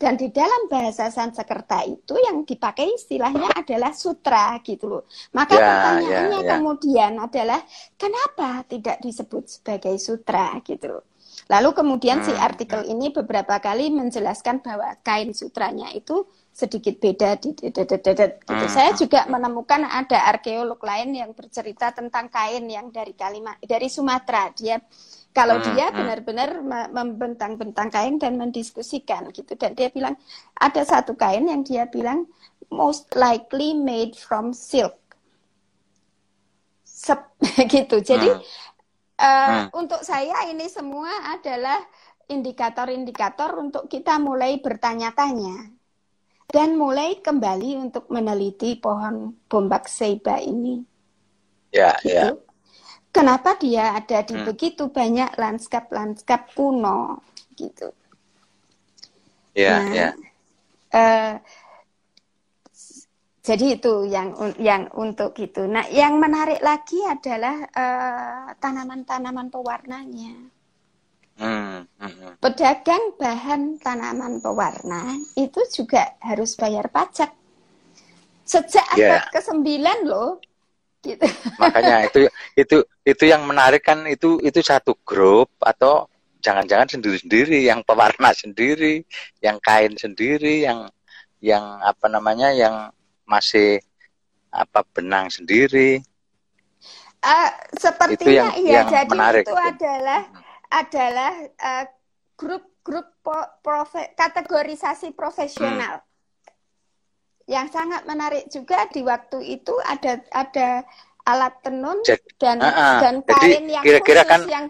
[0.00, 5.04] Dan di dalam bahasa Sanskerta itu yang dipakai istilahnya adalah sutra gitu loh.
[5.36, 6.50] Maka yeah, pertanyaannya yeah, yeah.
[6.56, 7.60] kemudian adalah
[8.00, 11.04] kenapa tidak disebut sebagai sutra gitu loh.
[11.48, 12.44] Lalu kemudian si hmm.
[12.44, 17.88] artikel ini beberapa kali menjelaskan bahwa kain sutranya itu sedikit beda di, gitu.
[17.88, 18.68] Hmm.
[18.68, 24.52] Saya juga menemukan ada arkeolog lain yang bercerita tentang kain yang dari Kalimat dari Sumatera.
[24.52, 24.76] Dia
[25.32, 25.64] kalau hmm.
[25.72, 26.50] dia benar-benar
[26.92, 30.20] membentang-bentang kain dan mendiskusikan gitu dan dia bilang
[30.52, 32.28] ada satu kain yang dia bilang
[32.68, 35.00] most likely made from silk.
[36.84, 37.24] Sep,
[37.72, 38.04] gitu.
[38.04, 38.42] Jadi hmm.
[39.18, 39.66] Uh, hmm.
[39.74, 41.82] untuk saya ini semua adalah
[42.30, 45.74] indikator-indikator untuk kita mulai bertanya-tanya
[46.48, 50.80] dan mulai kembali untuk meneliti pohon bombak seiba ini.
[51.74, 52.14] Ya, gitu.
[52.14, 52.24] ya.
[53.10, 54.46] Kenapa dia ada di hmm.
[54.46, 57.20] begitu banyak lanskap-lanskap kuno,
[57.58, 57.90] gitu.
[59.56, 60.08] Ya, nah, ya.
[60.88, 61.34] Uh,
[63.48, 65.64] jadi itu yang yang untuk itu.
[65.64, 70.36] Nah, yang menarik lagi adalah uh, tanaman-tanaman pewarnanya.
[71.40, 72.32] Hmm, hmm, hmm.
[72.44, 77.32] Pedagang bahan tanaman pewarna itu juga harus bayar pajak.
[78.44, 79.16] Sejak yeah.
[79.16, 79.64] abad ke-9
[80.04, 80.44] loh.
[81.00, 81.24] Gitu.
[81.56, 86.04] Makanya itu itu itu yang menarik kan itu itu satu grup atau
[86.44, 89.08] jangan-jangan sendiri-sendiri yang pewarna sendiri,
[89.40, 90.92] yang kain sendiri, yang
[91.40, 92.92] yang apa namanya yang
[93.28, 93.78] masih
[94.48, 96.00] apa benang sendiri.
[97.18, 99.44] Uh, sepertinya itu yang, iya, yang jadi menarik.
[99.44, 100.22] itu adalah
[100.70, 101.84] adalah uh,
[102.38, 103.08] grup-grup
[103.60, 106.00] profe kategorisasi profesional.
[106.00, 106.06] Hmm.
[107.48, 110.84] Yang sangat menarik juga di waktu itu ada ada
[111.28, 112.98] alat tenun jadi, dan uh -uh.
[113.04, 114.66] dan kain Jadi, yang kira-kira kan yang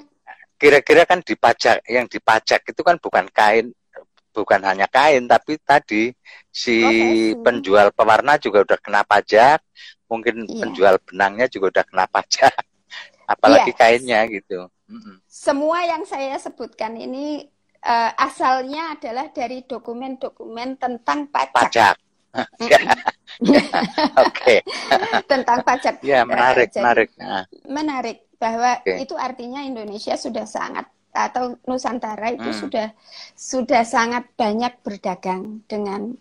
[0.58, 3.70] kira-kira kan dipajak yang dipajak itu kan bukan kain
[4.38, 6.14] bukan hanya kain tapi tadi
[6.46, 7.42] si Profesi.
[7.42, 9.58] penjual pewarna juga udah kena pajak
[10.06, 10.62] mungkin iya.
[10.62, 12.54] penjual benangnya juga udah kena pajak
[13.34, 13.78] apalagi yes.
[13.78, 14.70] kainnya gitu
[15.28, 17.44] semua yang saya sebutkan ini
[17.84, 21.52] uh, asalnya adalah dari dokumen-dokumen tentang pajak.
[21.54, 21.94] Pajak.
[24.26, 24.56] Oke.
[25.30, 26.00] tentang pajak.
[26.02, 27.08] Ya, menarik, Jadi, menarik.
[27.20, 27.44] Nah.
[27.68, 29.02] Menarik bahwa okay.
[29.02, 30.86] itu artinya Indonesia sudah sangat
[31.26, 32.58] atau Nusantara itu hmm.
[32.62, 32.88] sudah
[33.34, 36.14] sudah sangat banyak berdagang dengan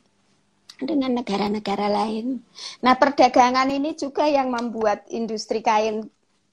[0.78, 2.46] dengan negara-negara lain.
[2.86, 6.06] Nah, perdagangan ini juga yang membuat industri kain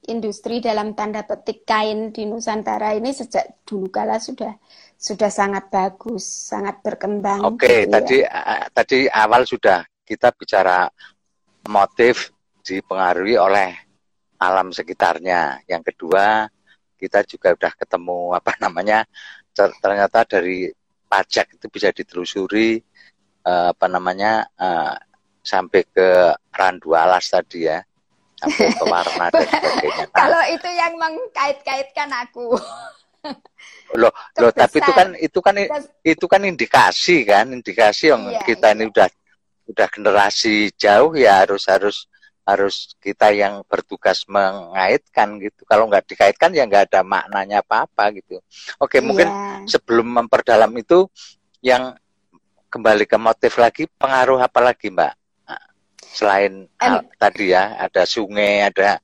[0.04, 4.52] industri dalam tanda petik kain di Nusantara ini sejak dulu kala sudah
[5.00, 7.44] sudah sangat bagus, sangat berkembang.
[7.44, 8.28] Oke, okay, gitu tadi ya.
[8.32, 10.88] uh, tadi awal sudah kita bicara
[11.68, 12.32] motif
[12.64, 13.72] dipengaruhi oleh
[14.40, 15.64] alam sekitarnya.
[15.68, 16.48] Yang kedua,
[17.04, 19.04] kita juga sudah ketemu apa namanya
[19.54, 20.72] ternyata dari
[21.04, 22.80] pajak itu bisa ditelusuri
[23.46, 24.96] uh, apa namanya uh,
[25.44, 27.84] sampai ke randu alas tadi ya
[28.40, 30.04] sampai ke warna dan sebagainya.
[30.10, 32.58] Nah, Kalau itu yang mengkait-kaitkan aku.
[34.00, 35.54] loh, loh tapi itu kan itu kan
[36.04, 38.76] itu kan indikasi kan, indikasi yang iya, kita iya.
[38.76, 39.08] ini udah
[39.64, 42.04] udah generasi jauh ya harus harus
[42.44, 45.64] harus kita yang bertugas mengaitkan gitu.
[45.64, 48.40] Kalau nggak dikaitkan ya nggak ada maknanya apa-apa gitu.
[48.76, 49.04] Oke, iya.
[49.04, 49.28] mungkin
[49.64, 51.08] sebelum memperdalam itu
[51.64, 51.96] yang
[52.68, 55.24] kembali ke motif lagi, pengaruh apa lagi Mbak?
[56.14, 59.02] selain uh, tadi ya ada sungai ada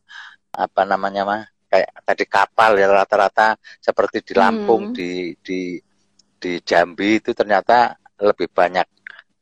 [0.54, 4.94] apa namanya mah kayak tadi kapal ya rata-rata seperti di Lampung hmm.
[4.94, 5.60] di di
[6.38, 8.86] di Jambi itu ternyata lebih banyak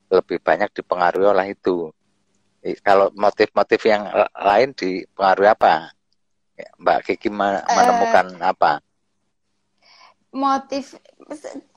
[0.08, 1.92] lebih banyak dipengaruhi oleh itu
[2.82, 5.94] kalau motif-motif yang lain dipengaruhi apa
[6.58, 8.72] ya, Mbak Kiki menemukan uh, apa
[10.34, 10.98] motif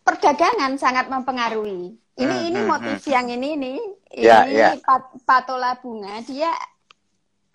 [0.04, 3.14] perdagangan sangat mempengaruhi ini hmm, ini hmm, motif hmm.
[3.14, 3.74] yang ini ini
[4.12, 4.70] ya, ini ya.
[4.82, 6.52] Pat, patola bunga dia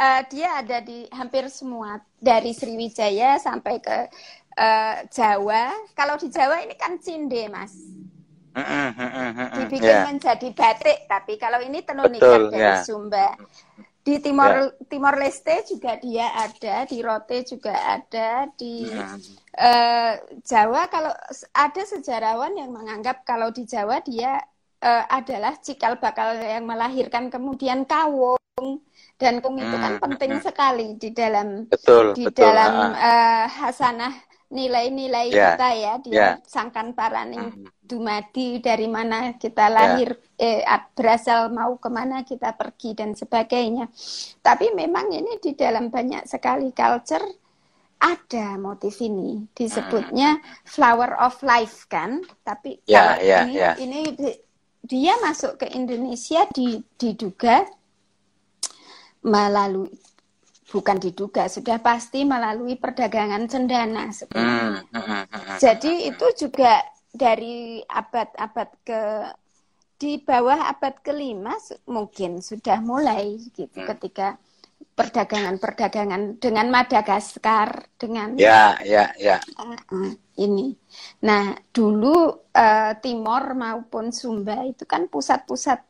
[0.00, 3.98] uh, dia ada di hampir semua dari Sriwijaya sampai ke
[4.56, 5.72] uh, Jawa.
[5.96, 7.74] Kalau di Jawa ini kan cinde, Mas.
[9.60, 10.04] Dibikin yeah.
[10.08, 12.80] menjadi batik, tapi kalau ini tenun ikat dari yeah.
[12.80, 13.36] Sumba.
[14.06, 14.86] Di Timor yeah.
[14.88, 21.12] Timor Leste juga dia ada, di Rote juga ada, di uh, Jawa kalau
[21.52, 24.40] ada sejarawan yang menganggap kalau di Jawa dia
[24.80, 28.38] uh, adalah cikal bakal yang melahirkan kemudian kawung
[29.16, 32.44] dan kawung itu kan penting sekali di dalam betul, di betul.
[32.44, 34.12] dalam uh, hasanah
[34.46, 35.58] nilai-nilai yeah.
[35.58, 36.34] kita ya dia yeah.
[36.46, 37.66] sangkan paraning mm.
[37.82, 40.62] dumadi dari mana kita lahir yeah.
[40.62, 43.90] eh, berasal mau ke mana kita pergi dan sebagainya
[44.46, 47.26] tapi memang ini di dalam banyak sekali culture
[47.96, 53.74] ada motif ini disebutnya flower of life kan tapi yeah, kalau yeah, ini yeah.
[53.82, 54.00] ini
[54.86, 56.46] dia masuk ke Indonesia
[56.94, 57.66] diduga
[59.26, 59.90] melalui
[60.76, 64.84] bukan diduga sudah pasti melalui perdagangan cendana sebenarnya.
[64.92, 69.00] Hmm, hmm, hmm, Jadi itu juga dari abad-abad ke
[69.96, 71.56] di bawah abad kelima
[71.88, 74.36] mungkin sudah mulai gitu ketika
[74.92, 80.76] perdagangan-perdagangan dengan Madagaskar dengan ya ya ya uh, ini.
[81.24, 85.80] Nah dulu uh, Timor maupun Sumba itu kan pusat-pusat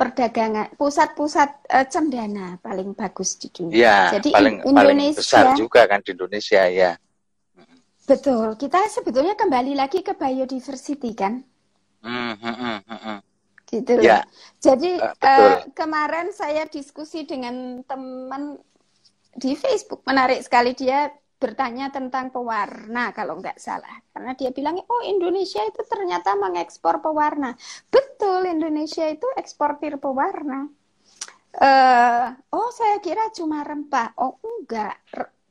[0.00, 3.76] perdagangan pusat-pusat uh, cendana paling bagus di dunia.
[3.76, 6.96] Ya, Jadi paling, Indonesia paling besar juga kan di Indonesia ya.
[8.08, 8.56] Betul.
[8.56, 11.44] Kita sebetulnya kembali lagi ke biodiversity kan.
[12.00, 13.20] Hmm, hmm.
[13.68, 14.00] Gitu.
[14.00, 14.24] Ya.
[14.56, 18.56] Jadi uh, uh, kemarin saya diskusi dengan teman
[19.36, 23.96] di Facebook menarik sekali dia bertanya tentang pewarna kalau nggak salah.
[24.12, 27.56] Karena dia bilang oh Indonesia itu ternyata mengekspor pewarna.
[27.88, 30.68] Betul Indonesia itu eksportir pewarna.
[31.50, 34.12] Uh, oh saya kira cuma rempah.
[34.20, 35.00] Oh enggak.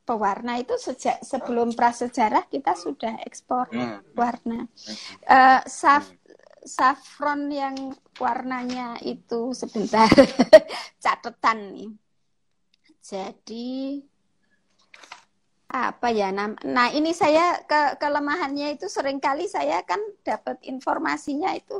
[0.06, 4.18] Pewarna itu sejak sebelum prasejarah kita sudah ekspor hmm.
[4.18, 4.66] warna.
[5.26, 6.10] Uh, saf
[6.66, 10.10] saffron yang warnanya itu sebentar.
[11.04, 11.92] Catatan nih.
[13.06, 14.02] Jadi
[15.70, 21.54] apa ya nah, nah ini saya ke kelemahannya itu sering kali saya kan dapat informasinya
[21.54, 21.78] itu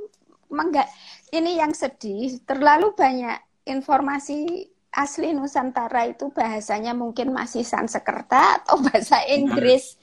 [0.54, 0.86] enggak
[1.34, 9.26] ini yang sedih terlalu banyak informasi asli Nusantara itu bahasanya mungkin masih Sanskerta atau bahasa
[9.26, 9.34] hmm.
[9.42, 9.98] Inggris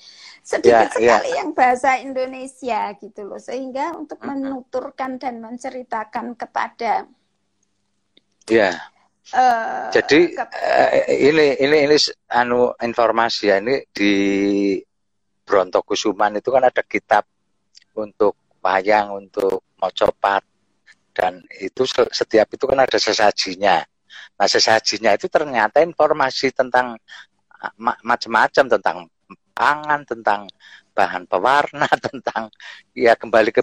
[0.47, 1.39] sedikit yeah, sekali yeah.
[1.43, 4.31] yang bahasa Indonesia gitu loh sehingga untuk hmm.
[4.31, 7.11] menuturkan dan menceritakan kepada
[8.47, 8.79] yeah.
[9.35, 11.97] Uh, Jadi uh, ini ini ini
[12.31, 14.13] anu informasi ya ini di
[15.43, 17.27] Brontokusuman itu kan ada kitab
[17.99, 20.43] untuk wayang untuk mocopat
[21.11, 23.83] dan itu setiap itu kan ada sesajinya.
[24.37, 26.99] Nah sesajinya itu ternyata informasi tentang
[28.05, 28.97] macam-macam tentang
[29.57, 30.41] pangan, tentang
[30.93, 32.53] bahan pewarna, tentang
[32.93, 33.63] ya kembali ke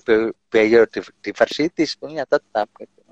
[0.50, 3.03] biodiversity sebenarnya tetap gitu.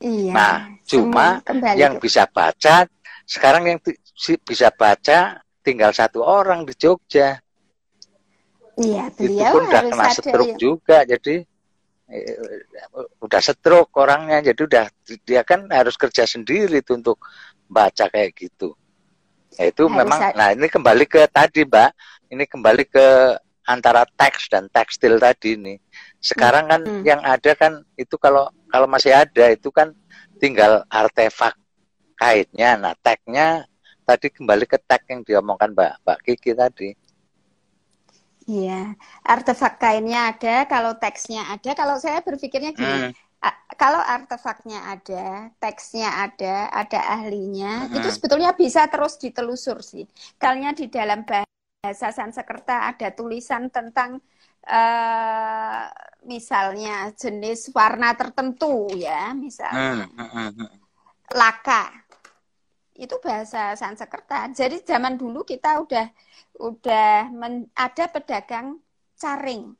[0.00, 0.32] Iya.
[0.32, 0.54] Nah,
[0.88, 1.44] cuma
[1.76, 2.88] yang bisa baca
[3.28, 3.78] sekarang yang
[4.42, 7.38] bisa baca tinggal satu orang di Jogja.
[8.80, 11.44] Iya, beliau itu pun udah kena stroke juga, jadi
[12.10, 12.36] eh,
[13.20, 14.84] udah stroke orangnya, jadi udah
[15.22, 17.20] dia kan harus kerja sendiri tuh untuk
[17.68, 18.72] baca kayak gitu.
[19.60, 21.90] Ya, itu harus memang, nah ini kembali ke tadi, Mbak,
[22.32, 23.06] ini kembali ke
[23.68, 25.78] antara teks dan tekstil tadi nih.
[26.18, 27.04] Sekarang kan hmm.
[27.06, 29.92] yang ada kan itu kalau kalau masih ada itu kan
[30.40, 31.58] tinggal artefak
[32.16, 32.80] kaitnya.
[32.80, 33.66] Nah, tagnya
[34.06, 36.88] tadi kembali ke tag yang diomongkan Mbak Mbak Kiki tadi.
[38.50, 41.70] Iya, artefak kainnya ada, kalau teksnya ada.
[41.76, 43.12] Kalau saya berpikirnya gini, hmm.
[43.78, 48.00] kalau artefaknya ada, teksnya ada, ada ahlinya, hmm.
[48.00, 50.02] itu sebetulnya bisa terus ditelusur sih.
[50.34, 54.18] Kalinya di dalam bahasa Sanskerta ada tulisan tentang
[54.66, 55.86] uh,
[56.24, 60.70] misalnya jenis warna tertentu ya, misalnya hmm, hmm, hmm,
[61.34, 62.00] laka
[63.00, 64.52] itu bahasa Sanskerta.
[64.52, 66.06] Jadi zaman dulu kita udah
[66.60, 68.76] udah men, ada pedagang
[69.16, 69.72] caring.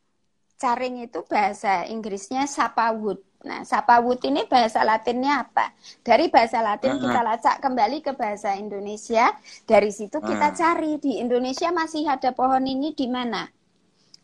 [0.57, 3.21] Caring itu bahasa Inggrisnya sapawut.
[3.41, 5.73] Nah, sapawut ini bahasa Latinnya apa?
[6.05, 9.33] Dari bahasa Latin kita lacak kembali ke bahasa Indonesia.
[9.65, 13.49] Dari situ kita cari di Indonesia masih ada pohon ini di mana?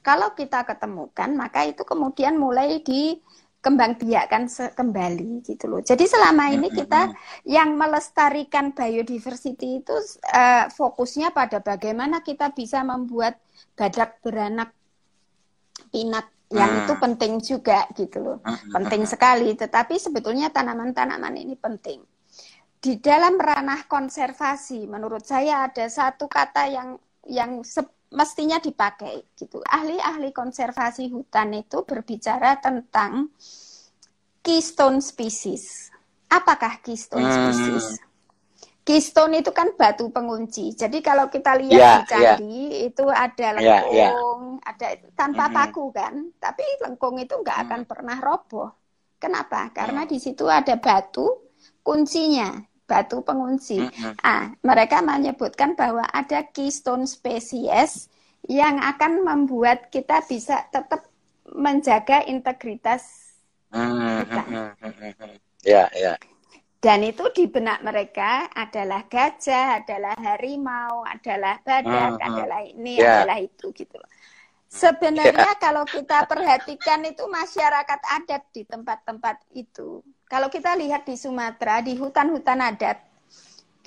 [0.06, 5.82] Kalau kita ketemukan, maka itu kemudian mulai dikembang biakkan kembali gitu loh.
[5.82, 7.10] Jadi selama ini kita
[7.42, 9.98] yang melestarikan biodiversity itu
[10.30, 13.42] uh, fokusnya pada bagaimana kita bisa membuat
[13.74, 14.70] badak beranak
[15.90, 16.80] pinak yang hmm.
[16.86, 18.38] itu penting juga gitu loh.
[18.46, 18.78] Hmm.
[18.78, 21.98] Penting sekali, tetapi sebetulnya tanaman-tanaman ini penting.
[22.78, 26.88] Di dalam ranah konservasi menurut saya ada satu kata yang
[27.26, 27.66] yang
[28.14, 29.58] mestinya dipakai gitu.
[29.66, 33.34] Ahli-ahli konservasi hutan itu berbicara tentang
[34.46, 35.90] keystone species.
[36.30, 37.34] Apakah keystone hmm.
[37.34, 37.86] species?
[38.86, 40.70] Keystone itu kan batu pengunci.
[40.78, 42.06] Jadi kalau kita lihat yeah, di ya.
[42.06, 42.86] candi yeah.
[42.86, 43.50] itu ada ya, ya.
[43.58, 44.70] lengkung, yeah, yeah.
[44.70, 44.86] ada
[45.18, 45.58] tanpa mm -hmm.
[45.58, 47.88] paku kan, tapi lengkung itu nggak akan mm.
[47.90, 48.70] pernah roboh.
[49.18, 49.74] Kenapa?
[49.74, 50.10] Karena mm.
[50.14, 51.26] di situ ada batu
[51.82, 52.54] kuncinya,
[52.86, 53.82] batu pengunci.
[53.82, 54.14] Mm -hmm.
[54.22, 58.08] Ah, mereka menyebutkan bahwa ada keystone species
[58.46, 61.10] yang akan membuat kita bisa tetap
[61.50, 63.34] menjaga integritas
[63.74, 65.34] mm -hmm.
[65.66, 66.14] Ya, ya.
[66.86, 73.26] Dan itu di benak mereka adalah gajah, adalah harimau, adalah badak, adalah ini, yeah.
[73.26, 74.06] adalah itu gitu loh.
[74.70, 75.58] Sebenarnya yeah.
[75.58, 79.98] kalau kita perhatikan itu masyarakat adat di tempat-tempat itu.
[80.26, 82.98] Kalau kita lihat di Sumatera, di hutan-hutan adat,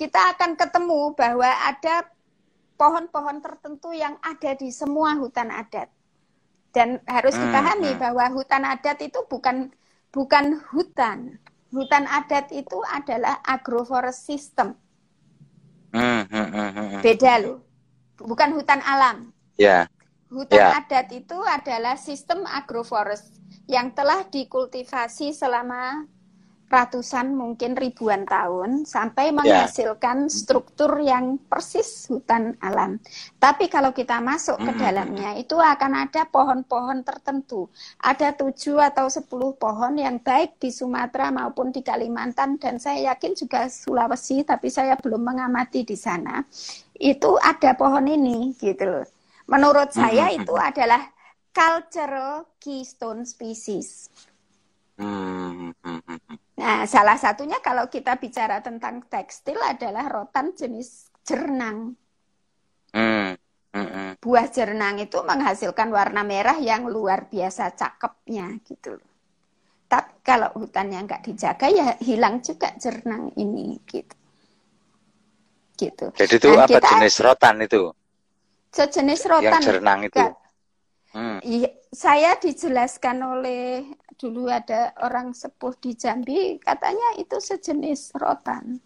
[0.00, 2.08] kita akan ketemu bahwa ada
[2.80, 5.92] pohon-pohon tertentu yang ada di semua hutan adat.
[6.72, 9.68] Dan harus dipahami hmm, bahwa hutan adat itu bukan
[10.14, 11.36] bukan hutan,
[11.68, 14.72] hutan adat itu adalah agroforest system.
[15.92, 17.00] Hmm, hmm, hmm, hmm, hmm.
[17.04, 17.58] Beda loh.
[18.16, 19.28] Bukan hutan alam.
[19.60, 19.84] Ya.
[19.84, 19.84] Yeah.
[20.30, 20.78] Hutan yeah.
[20.78, 23.34] adat itu adalah sistem agroforest
[23.66, 26.06] yang telah dikultivasi selama
[26.70, 29.36] ratusan mungkin ribuan tahun sampai ya.
[29.42, 30.32] menghasilkan yeah.
[30.32, 33.02] struktur yang persis hutan alam.
[33.42, 34.78] Tapi kalau kita masuk ke mm-hmm.
[34.78, 37.66] dalamnya itu akan ada pohon-pohon tertentu.
[37.98, 43.34] Ada tujuh atau sepuluh pohon yang baik di Sumatera maupun di Kalimantan dan saya yakin
[43.34, 46.38] juga Sulawesi tapi saya belum mengamati di sana.
[46.94, 49.06] Itu ada pohon ini gitu loh.
[49.50, 51.02] Menurut saya itu adalah
[51.50, 54.06] cultural keystone species.
[55.02, 56.49] Mm-hmm.
[56.60, 61.96] Nah, salah satunya kalau kita bicara tentang tekstil adalah rotan jenis jernang.
[62.92, 63.40] Mm.
[63.70, 69.00] Mm Buah jernang itu menghasilkan warna merah yang luar biasa cakepnya gitu.
[69.88, 74.14] Tapi kalau hutannya nggak dijaga ya hilang juga jernang ini gitu.
[75.80, 76.06] Gitu.
[76.12, 77.82] Jadi itu nah, apa kita, jenis rotan itu?
[78.68, 79.48] Sejenis rotan.
[79.48, 80.26] Yang jernang itu.
[81.16, 81.38] Hmm.
[81.90, 83.82] Saya dijelaskan oleh
[84.20, 88.76] dulu ada orang sepuh di Jambi katanya itu sejenis rotan.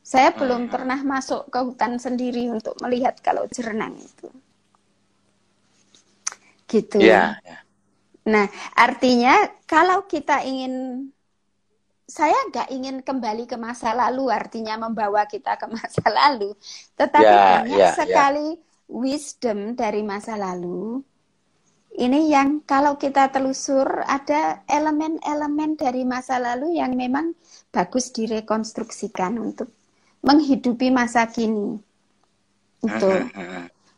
[0.00, 0.72] Saya belum hmm.
[0.72, 4.32] pernah masuk ke hutan sendiri untuk melihat kalau jernang itu.
[6.64, 7.04] Gitu.
[7.04, 7.60] Ya, ya.
[8.24, 11.06] Nah, artinya kalau kita ingin
[12.08, 16.56] saya nggak ingin kembali ke masa lalu, artinya membawa kita ke masa lalu,
[16.96, 17.94] tetapi ya, banyak ya, ya.
[17.94, 18.60] sekali ya.
[18.88, 21.04] wisdom dari masa lalu
[21.98, 27.34] ini yang kalau kita telusur ada elemen-elemen dari masa lalu yang memang
[27.74, 29.74] bagus direkonstruksikan untuk
[30.22, 31.82] menghidupi masa kini.
[32.86, 33.10] Itu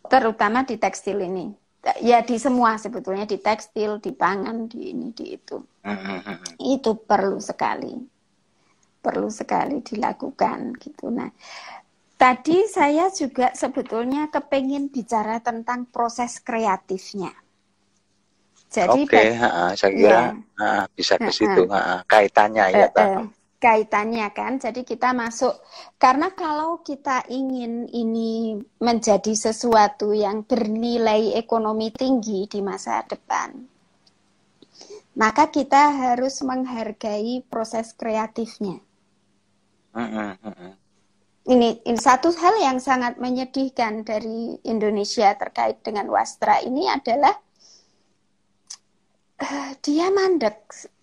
[0.08, 1.52] terutama di tekstil ini.
[2.00, 5.60] Ya di semua sebetulnya di tekstil, di pangan, di ini, di itu.
[6.56, 7.92] Itu perlu sekali.
[9.02, 11.10] Perlu sekali dilakukan gitu.
[11.10, 11.26] Nah,
[12.14, 17.41] tadi saya juga sebetulnya kepingin bicara tentang proses kreatifnya
[18.72, 19.28] jadi Oke, okay,
[19.76, 20.88] saya kira ya.
[20.96, 21.68] bisa ke situ
[22.08, 22.88] kaitannya ya.
[22.96, 23.28] Uh,
[23.60, 24.56] kaitannya kan.
[24.56, 25.60] Jadi kita masuk
[26.00, 33.60] karena kalau kita ingin ini menjadi sesuatu yang bernilai ekonomi tinggi di masa depan,
[35.20, 38.80] maka kita harus menghargai proses kreatifnya.
[41.42, 47.34] Ini, ini satu hal yang sangat menyedihkan dari Indonesia terkait dengan wastra ini adalah
[49.40, 50.60] uh, dia mandek.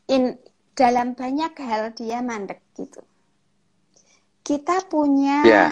[0.09, 0.37] In
[0.79, 3.03] dalam banyak hal dia mandek gitu.
[4.45, 5.67] Kita punya ya.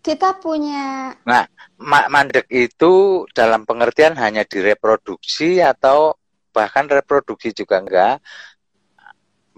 [0.00, 1.44] kita punya nah
[1.76, 6.16] ma mandek itu dalam pengertian hanya direproduksi atau
[6.54, 8.16] bahkan reproduksi juga enggak.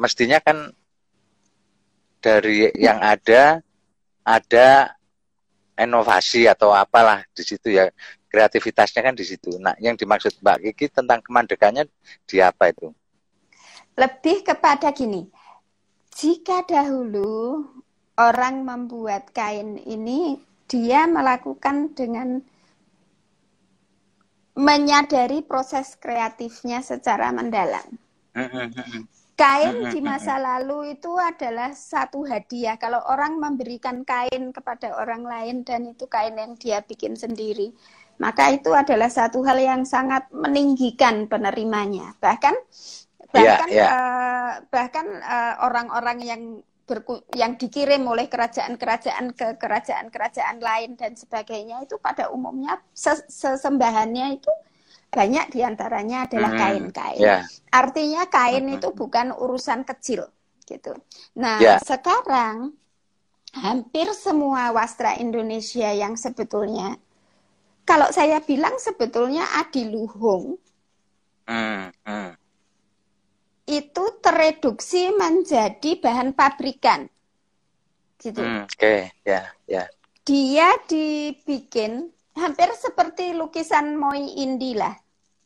[0.01, 0.73] Mestinya kan
[2.25, 3.61] dari yang ada
[4.25, 4.97] ada
[5.77, 7.91] inovasi atau apalah di situ ya
[8.33, 9.61] kreativitasnya kan di situ.
[9.61, 11.85] Nah, yang dimaksud Mbak Kiki tentang kemandekannya
[12.25, 12.89] di apa itu?
[13.93, 15.29] Lebih kepada gini,
[16.17, 17.61] jika dahulu
[18.17, 22.41] orang membuat kain ini, dia melakukan dengan
[24.57, 27.85] menyadari proses kreatifnya secara mendalam.
[29.33, 32.77] Kain di masa lalu itu adalah satu hadiah.
[32.77, 37.73] Kalau orang memberikan kain kepada orang lain dan itu kain yang dia bikin sendiri,
[38.23, 42.15] maka itu adalah satu hal yang sangat meninggikan penerimanya.
[42.23, 42.55] Bahkan
[43.35, 43.91] bahkan yeah, yeah.
[43.91, 46.43] Uh, bahkan uh, orang-orang yang
[46.87, 52.79] berku, yang dikirim oleh kerajaan-kerajaan ke kerajaan-kerajaan lain dan sebagainya itu pada umumnya
[53.27, 54.53] sesembahannya itu
[55.13, 57.19] banyak di antaranya adalah hmm, kain-kain.
[57.19, 57.43] Hmm, yeah.
[57.75, 58.77] Artinya kain hmm.
[58.79, 60.31] itu bukan urusan kecil
[60.65, 60.95] gitu.
[61.37, 61.83] Nah yeah.
[61.83, 62.79] sekarang
[63.53, 66.97] hampir semua wastra Indonesia yang sebetulnya
[67.83, 70.59] kalau saya bilang sebetulnya adiluhung
[71.47, 72.31] hmm, hmm.
[73.67, 77.11] itu tereduksi menjadi bahan pabrikan
[78.23, 78.41] gitu.
[78.41, 78.99] Hmm, Oke, okay.
[79.27, 79.85] ya, ya.
[80.23, 84.95] Dia dibikin hampir seperti lukisan Moi Indi lah.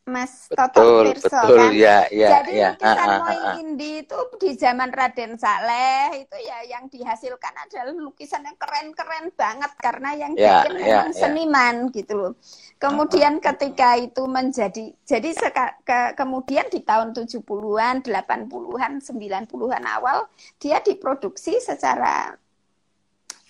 [0.07, 1.71] Mas Toto Pirso betul, kan.
[1.75, 2.79] Ya, ya, Jadi ya.
[2.79, 8.47] lukisan ah, Moi Indi itu di zaman Raden Saleh itu ya yang dihasilkan adalah lukisan
[8.47, 11.19] yang keren-keren banget karena yang ya, bikin ya, memang ya.
[11.19, 12.33] seniman gitu loh.
[12.79, 20.31] Kemudian ketika itu menjadi jadi seka, ke, kemudian di tahun 70-an, 80-an, 90-an awal
[20.63, 22.31] dia diproduksi secara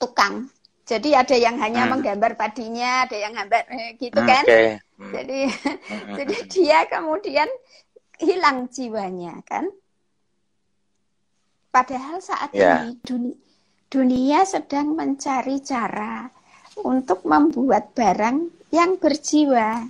[0.01, 0.49] tukang
[0.87, 1.99] jadi ada yang hanya hmm.
[1.99, 4.45] menggambar padinya, ada yang gambar eh, gitu hmm, kan.
[4.97, 5.41] Jadi
[6.19, 7.49] jadi dia kemudian
[8.17, 9.69] hilang jiwanya kan.
[11.69, 12.89] Padahal saat yeah.
[12.89, 13.37] ini dunia,
[13.93, 16.25] dunia sedang mencari cara
[16.81, 19.85] untuk membuat barang yang berjiwa.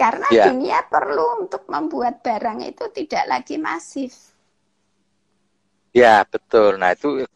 [0.00, 0.48] Karena yeah.
[0.48, 4.32] dunia perlu untuk membuat barang itu tidak lagi masif.
[5.92, 6.80] Ya, betul.
[6.80, 7.26] Nah, itu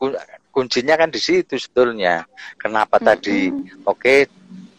[0.48, 2.24] kuncinya kan di situ sebetulnya.
[2.56, 3.04] Kenapa hmm.
[3.04, 3.52] tadi
[3.84, 4.18] oke okay,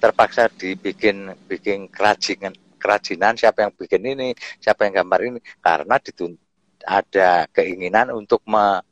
[0.06, 2.54] terpaksa dibikin bikin kerajinan
[2.86, 4.30] kerajinan siapa yang bikin ini,
[4.62, 6.38] siapa yang gambar ini karena ditunt
[6.86, 8.86] ada keinginan untuk me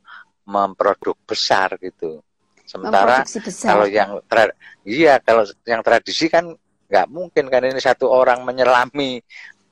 [0.43, 2.19] memproduk besar gitu.
[2.65, 3.69] Sementara besar.
[3.69, 4.49] kalau yang tra
[4.81, 6.51] iya kalau yang tradisi kan
[6.89, 9.21] nggak mungkin kan ini satu orang menyelami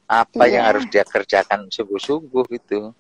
[0.05, 0.61] apa yeah.
[0.61, 2.93] yang harus dia kerjakan sungguh-sungguh gitu.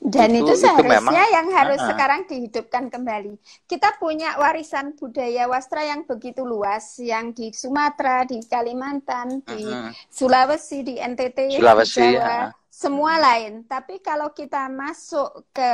[0.00, 1.90] Dan itu, itu seharusnya itu memang, yang harus uh -huh.
[1.92, 3.36] sekarang dihidupkan kembali.
[3.68, 9.92] Kita punya warisan budaya wastra yang begitu luas, yang di Sumatera, di Kalimantan, di uh
[9.92, 9.92] -huh.
[10.08, 12.50] Sulawesi, di NTT, Sulawesi, di Jawa, uh -huh.
[12.72, 13.68] semua lain.
[13.68, 15.72] Tapi kalau kita masuk ke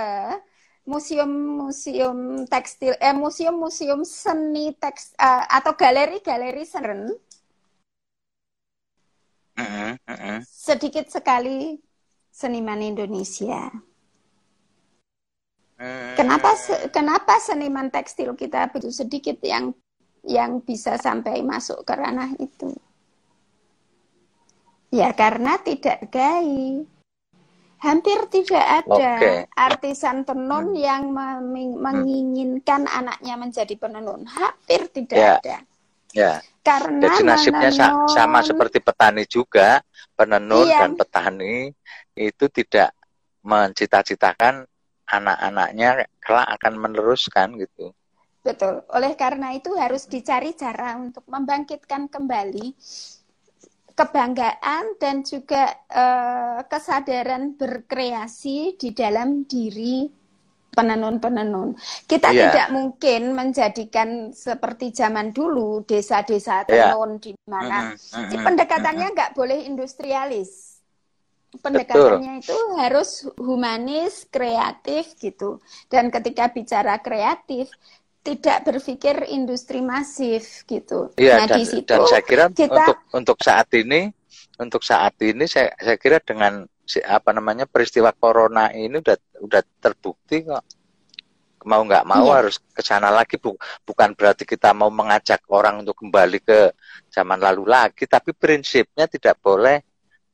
[0.91, 7.15] museum-museum tekstil, eh museum-museum seni teks uh, atau galeri-galeri seni,
[9.55, 11.79] uh uh sedikit sekali
[12.35, 13.71] seniman Indonesia.
[16.17, 16.57] Kenapa
[16.89, 19.77] kenapa seniman tekstil kita begitu sedikit yang
[20.25, 22.73] yang bisa sampai masuk ke ranah itu?
[24.89, 26.89] Ya karena tidak gai.
[27.77, 29.39] Hampir tidak ada okay.
[29.53, 30.81] artisan tenun hmm.
[30.81, 31.77] yang hmm.
[31.77, 32.99] menginginkan hmm.
[33.05, 34.25] anaknya menjadi penenun.
[34.25, 35.37] Hampir tidak yeah.
[35.37, 35.57] ada.
[36.17, 36.33] Ya.
[36.65, 39.85] Karena Jadi nasibnya menenun, sama seperti petani juga,
[40.17, 40.89] penenun iya.
[40.89, 41.69] dan petani
[42.17, 42.97] itu tidak
[43.45, 44.65] mencita-citakan
[45.07, 47.95] anak-anaknya kelak akan meneruskan gitu.
[48.47, 48.87] Betul.
[48.95, 52.75] Oleh karena itu harus dicari cara untuk membangkitkan kembali
[53.97, 60.07] kebanggaan dan juga uh, kesadaran berkreasi di dalam diri
[60.77, 61.73] penenun-penenun.
[62.05, 62.53] Kita yeah.
[62.53, 66.93] tidak mungkin menjadikan seperti zaman dulu desa-desa iya.
[66.93, 67.23] tenun yeah.
[67.25, 68.45] di mana mm -hmm.
[68.45, 69.41] pendekatannya nggak mm -hmm.
[69.41, 70.66] boleh industrialis
[71.61, 72.53] pendekatannya Betul.
[72.53, 75.63] itu harus humanis, kreatif gitu.
[75.89, 77.71] Dan ketika bicara kreatif,
[78.27, 81.15] tidak berpikir industri masif gitu.
[81.15, 84.11] Iya, nah, dan, di situ dan saya kira kita, untuk untuk saat ini,
[84.59, 86.67] untuk saat ini saya saya kira dengan
[87.07, 90.63] apa namanya peristiwa corona ini udah udah terbukti kok
[91.67, 92.35] mau nggak mau iya.
[92.39, 96.71] harus ke sana lagi Bu, bukan berarti kita mau mengajak orang untuk kembali ke
[97.11, 99.83] zaman lalu lagi tapi prinsipnya tidak boleh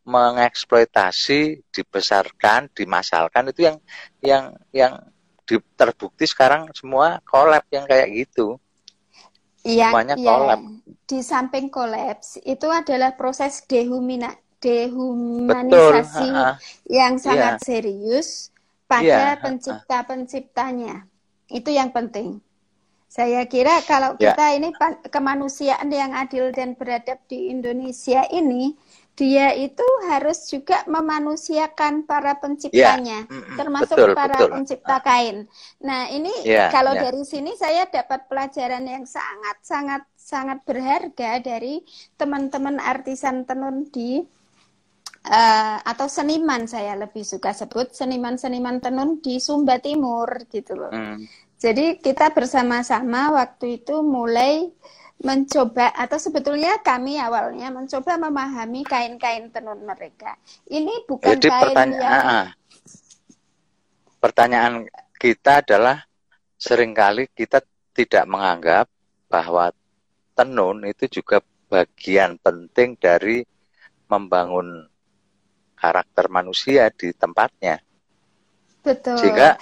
[0.03, 3.77] mengeksploitasi, dibesarkan, dimasalkan itu yang
[4.19, 4.45] yang
[4.75, 4.93] yang
[5.79, 8.59] terbukti sekarang semua kolab yang kayak gitu.
[9.63, 10.61] Iya, Semuanya kolab.
[11.07, 16.51] Di samping kolaps itu adalah proses dehumina, dehumanisasi Betul.
[16.91, 17.63] yang sangat ya.
[17.63, 18.51] serius
[18.91, 19.39] pada ya.
[19.39, 21.07] pencipta-penciptanya.
[21.47, 22.43] Itu yang penting.
[23.13, 24.33] Saya kira kalau ya.
[24.33, 24.73] kita ini
[25.13, 28.73] kemanusiaan yang adil dan beradab di Indonesia ini
[29.13, 33.57] dia itu harus juga memanusiakan para penciptanya, yeah.
[33.61, 34.51] termasuk betul, para betul.
[34.57, 35.45] pencipta kain.
[35.85, 37.13] Nah, ini yeah, kalau yeah.
[37.13, 41.85] dari sini saya dapat pelajaran yang sangat sangat sangat berharga dari
[42.17, 44.25] teman-teman artisan tenun di
[45.29, 50.93] uh, atau seniman saya lebih suka sebut seniman-seniman tenun di Sumba Timur gitu loh.
[50.95, 51.29] Mm.
[51.61, 54.67] Jadi kita bersama-sama waktu itu mulai
[55.23, 60.35] mencoba atau sebetulnya kami awalnya mencoba memahami kain-kain tenun mereka.
[60.67, 62.47] Ini bukan Jadi kain pertanya yang ah, ah.
[64.19, 64.75] pertanyaan
[65.17, 66.03] kita adalah
[66.59, 67.63] sering kali kita
[67.95, 68.87] tidak menganggap
[69.31, 69.71] bahwa
[70.35, 71.39] tenun itu juga
[71.71, 73.47] bagian penting dari
[74.11, 74.85] membangun
[75.79, 77.81] karakter manusia di tempatnya.
[78.83, 79.17] betul.
[79.17, 79.57] Sehingga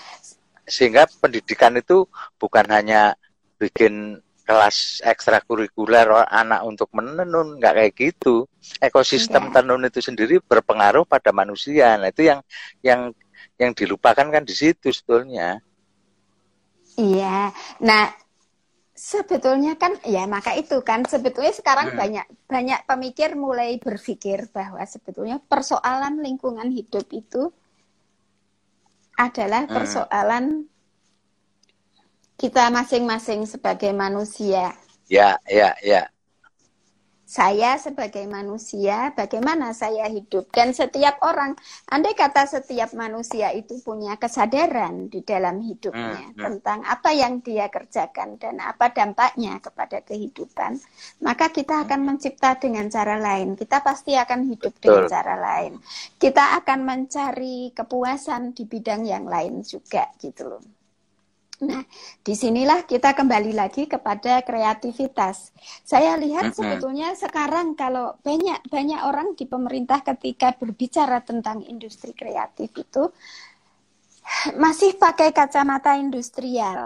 [0.64, 2.08] sehingga pendidikan itu
[2.40, 3.14] bukan hanya
[3.60, 8.50] bikin kelas ekstrakurikuler anak untuk menenun nggak kayak gitu
[8.82, 9.62] ekosistem Enggak.
[9.62, 12.42] tenun itu sendiri berpengaruh pada manusia nah itu yang
[12.82, 13.14] yang
[13.54, 15.62] yang dilupakan kan di situ sebetulnya
[17.00, 17.48] Iya.
[17.80, 18.12] Nah,
[18.92, 21.96] sebetulnya kan ya maka itu kan sebetulnya sekarang Hmm.
[21.96, 27.48] banyak banyak pemikir mulai berpikir bahwa sebetulnya persoalan lingkungan hidup itu
[29.16, 29.72] adalah Hmm.
[32.40, 34.64] Kita masing-masing sebagai manusia.
[35.08, 36.10] ya ya ya
[37.36, 41.52] Saya sebagai manusia, bagaimana saya hidup dan setiap orang,
[41.94, 46.44] andai kata setiap manusia itu punya kesadaran di dalam hidupnya Hmm, hmm.
[46.44, 50.72] tentang apa yang dia kerjakan dan apa dampaknya kepada kehidupan,
[51.26, 53.48] maka kita akan mencipta dengan cara lain.
[53.60, 55.14] Kita pasti akan hidup dengan Betul.
[55.14, 55.72] cara lain.
[56.22, 60.62] Kita akan mencari kepuasan di bidang yang lain juga gitu loh.
[61.60, 61.84] Nah,
[62.24, 65.52] di sinilah kita kembali lagi kepada kreativitas.
[65.84, 66.56] Saya lihat Mm-mm.
[66.56, 73.12] sebetulnya sekarang kalau banyak banyak orang di pemerintah ketika berbicara tentang industri kreatif itu
[74.64, 76.80] masih pakai kacamata industrial,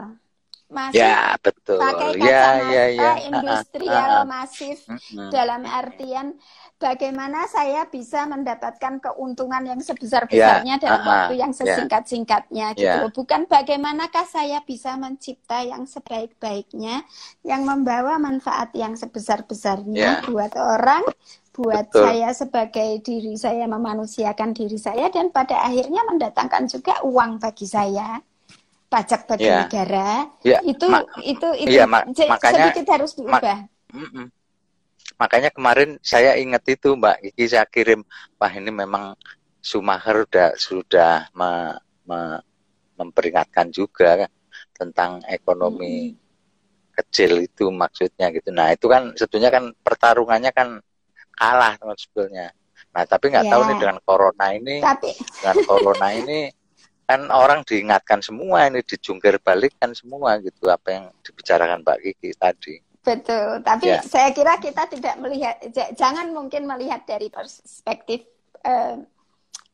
[0.78, 4.28] masih ya betul pakai ya kacamata ya ya industrial Ah, ah, ah.
[4.34, 5.34] masif Mm-mm.
[5.34, 6.28] dalam artian
[6.76, 11.58] bagaimana saya bisa mendapatkan keuntungan yang sebesar-besarnya Ya, dalam ah, ah, waktu yang ya.
[11.64, 13.00] sesingkat-singkatnya gitu Ya.
[13.00, 13.10] loh.
[13.14, 17.06] Bukan bagaimanakah saya bisa mencipta yang sebaik-baiknya
[17.42, 20.26] yang membawa manfaat yang sebesar-besarnya Ya.
[20.26, 21.06] buat orang,
[21.54, 22.04] buat Betul.
[22.10, 28.18] saya sebagai diri saya memanusiakan diri saya dan pada akhirnya mendatangkan juga uang bagi saya.
[28.84, 29.66] Pajak bagi Ya.
[29.66, 33.66] negara Ya, itu ma- itu itu iya, ma- makanya- sedikit harus diubah.
[33.90, 34.26] Mm-mm.
[35.14, 38.02] Makanya kemarin saya ingat itu Mbak Kiki saya kirim,
[38.40, 39.14] wah ini memang
[39.64, 42.42] Sumaher sudah sudah me- me-
[42.94, 44.30] memperingatkan juga kan
[44.76, 46.14] tentang ekonomi
[46.94, 48.54] kecil itu maksudnya gitu.
[48.54, 50.78] Nah itu kan sebetulnya kan pertarungannya kan
[51.34, 52.54] kalah teman sebetulnya.
[52.94, 53.68] Nah tapi nggak tahu Ya.
[53.72, 55.10] nih dengan corona ini, Tapi
[55.42, 56.38] dengan corona ini
[57.04, 62.74] kan orang diingatkan semua ini dijungkir balikkan semua gitu apa yang dibicarakan Mbak Kiki tadi.
[63.04, 63.62] Betul.
[63.62, 64.00] Tapi Ya.
[64.02, 65.54] saya kira kita tidak melihat,
[65.94, 68.24] jangan mungkin melihat dari perspektif
[68.64, 68.96] eh,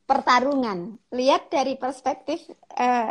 [0.05, 0.99] pertarungan.
[1.11, 2.43] Lihat dari perspektif
[2.75, 3.09] eh,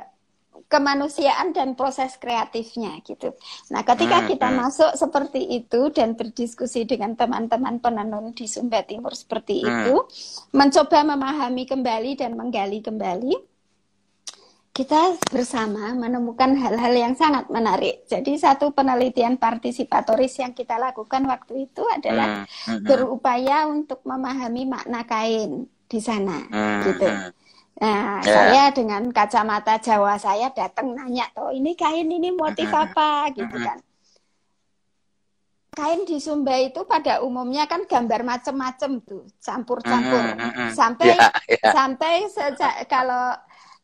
[0.69, 3.33] kemanusiaan dan proses kreatifnya gitu.
[3.73, 4.57] Nah, ketika Hmm, kita hmm.
[4.61, 9.89] masuk seperti itu dan berdiskusi dengan teman-teman penenun di Sumba Timur seperti Hmm.
[9.89, 9.95] itu,
[10.53, 13.35] mencoba memahami kembali dan menggali kembali,
[14.71, 18.07] kita bersama menemukan hal-hal yang sangat menarik.
[18.07, 24.63] Jadi satu penelitian partisipatoris yang kita lakukan waktu itu adalah Hmm, hmm, berupaya untuk memahami
[24.71, 27.09] makna kain di sana, hmm, gitu.
[27.83, 28.31] Nah, Ya.
[28.37, 33.79] saya dengan kacamata Jawa saya datang nanya, "Toh, ini kain ini motif apa?" gitu kan.
[35.71, 40.35] Kain di Sumba itu pada umumnya kan gambar macem-macem tuh, campur-campur.
[40.75, 41.71] Sampai Ya, ya.
[41.73, 43.33] sampai sejak kalau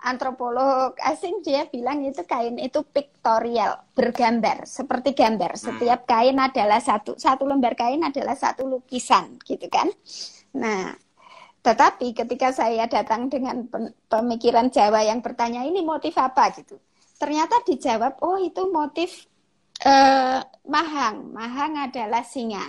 [0.07, 5.59] antropolog asing dia bilang itu kain itu pictorial, bergambar, seperti gambar.
[5.59, 5.63] Hmm.
[5.67, 9.91] Setiap kain adalah satu satu lembar kain adalah satu lukisan, gitu kan.
[10.55, 10.95] Nah,
[11.67, 13.67] tetapi ketika saya datang dengan
[14.07, 16.79] pemikiran Jawa yang bertanya ini motif apa gitu,
[17.19, 19.27] ternyata dijawab oh itu motif
[19.83, 20.41] eh,
[20.71, 21.35] mahang.
[21.35, 22.63] Mahang adalah singa.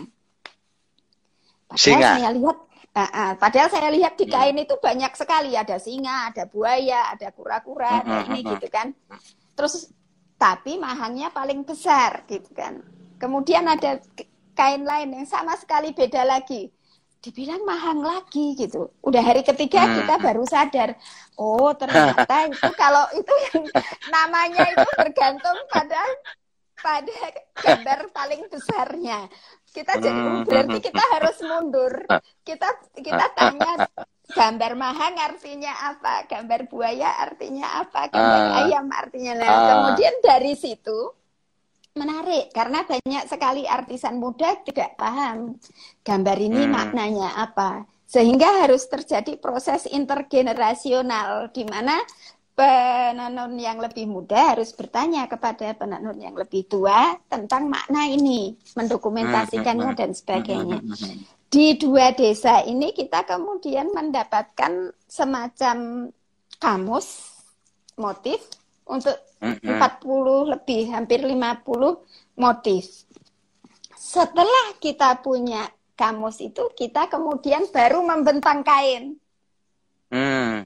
[1.67, 2.11] Padahal Singa.
[2.15, 2.57] saya lihat,
[3.01, 4.33] ah, ah, padahal saya lihat di Hmm.
[4.33, 8.67] kain itu banyak sekali ada singa, ada buaya, ada kura-kura, ada Hmm, ini hmm, gitu
[8.75, 8.87] kan.
[9.57, 9.75] Terus
[10.37, 12.73] tapi mahangnya paling besar gitu kan.
[13.21, 13.91] Kemudian ada
[14.59, 16.69] kain lain yang sama sekali beda lagi.
[17.23, 18.93] Dibilang mahang lagi gitu.
[19.07, 20.95] Udah hari ketiga Hmm, kita baru sadar,
[21.37, 23.63] oh ternyata itu kalau itu yang
[24.07, 25.99] namanya itu bergantung pada
[26.85, 27.17] pada
[27.63, 29.27] gambar paling besarnya.
[29.71, 31.93] Kita jadi Hmm, berarti kita harus mundur.
[32.47, 33.85] Kita kita tanya
[34.27, 38.59] gambar mahang artinya apa, gambar buaya artinya apa, gambar Ah.
[38.63, 39.33] ayam artinya.
[39.35, 39.65] Nah, Ah.
[39.67, 41.11] kemudian dari situ
[41.91, 45.59] menarik karena banyak sekali artisan muda tidak paham
[46.01, 46.71] gambar ini Hmm.
[46.71, 47.83] maknanya apa.
[48.07, 51.99] Sehingga harus terjadi proses intergenerasional di mana
[52.57, 59.93] penenun yang lebih muda harus bertanya kepada penenun yang lebih tua tentang makna ini, mendokumentasikannya
[59.93, 60.81] dan sebagainya.
[61.47, 66.09] Di dua desa ini kita kemudian mendapatkan semacam
[66.57, 67.07] kamus
[67.93, 68.41] motif
[68.89, 73.05] untuk 40 lebih, hampir 50 motif.
[73.93, 79.13] Setelah kita punya kamus itu, kita kemudian baru membentang kain.
[80.09, 80.65] Hmm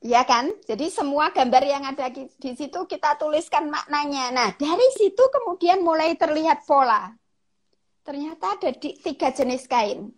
[0.00, 0.48] Ya kan?
[0.64, 4.32] Jadi semua gambar yang ada di, di situ kita tuliskan maknanya.
[4.32, 7.12] Nah, dari situ kemudian mulai terlihat pola.
[8.00, 10.08] Ternyata ada di, tiga jenis kain.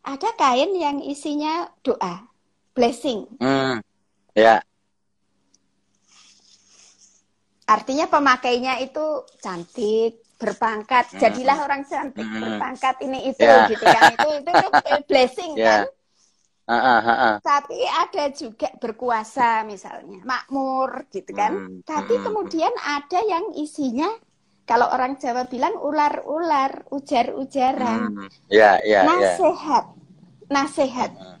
[0.00, 2.24] Ada kain yang isinya doa,
[2.72, 3.28] blessing.
[3.36, 3.84] Hmm.
[4.32, 4.64] Ya.
[7.68, 11.12] Artinya pemakainya itu cantik, berpangkat.
[11.12, 11.20] Hmm.
[11.20, 12.40] Jadilah orang cantik, hmm.
[12.40, 13.68] berpangkat ini itu ya.
[13.68, 14.02] gitu kan.
[14.16, 15.84] Itu itu, itu blessing ya.
[15.84, 15.97] kan
[17.40, 21.56] Tapi ada juga berkuasa misalnya, makmur gitu kan.
[21.56, 24.12] Hmm, Tapi hmm, kemudian ada yang isinya
[24.68, 28.12] kalau orang Jawa bilang ular-ular, ujar-ujaran.
[28.12, 29.88] Hmm, yeah, yeah, nasehat.
[29.88, 30.52] Yeah.
[30.52, 31.10] Nasehat.
[31.16, 31.40] Hmm.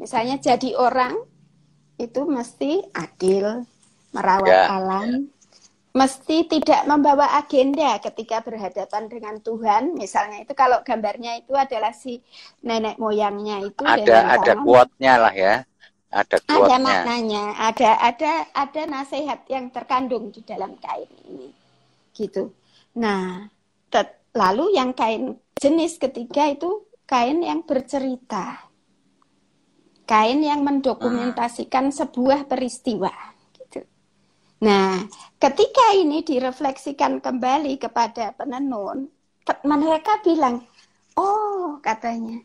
[0.00, 1.12] Misalnya jadi orang
[2.00, 3.68] itu mesti adil,
[4.16, 5.28] merawat yeah, alam,
[5.98, 9.98] mesti tidak membawa agenda ketika berhadapan dengan Tuhan.
[9.98, 12.22] Misalnya itu kalau gambarnya itu adalah si
[12.62, 15.54] nenek moyangnya itu ada ada quote-nya lah ya.
[16.14, 16.70] Ada quote-nya.
[16.70, 21.50] Ada maknanya, ada ada ada nasihat yang terkandung di dalam kain ini.
[22.14, 22.54] Gitu.
[22.94, 23.50] Nah,
[24.38, 28.70] lalu yang kain jenis ketiga itu kain yang bercerita.
[30.08, 33.12] Kain yang mendokumentasikan sebuah peristiwa
[34.58, 35.06] Nah,
[35.38, 39.06] ketika ini direfleksikan kembali kepada penenun,
[39.62, 40.66] mereka bilang,
[41.14, 42.42] oh katanya,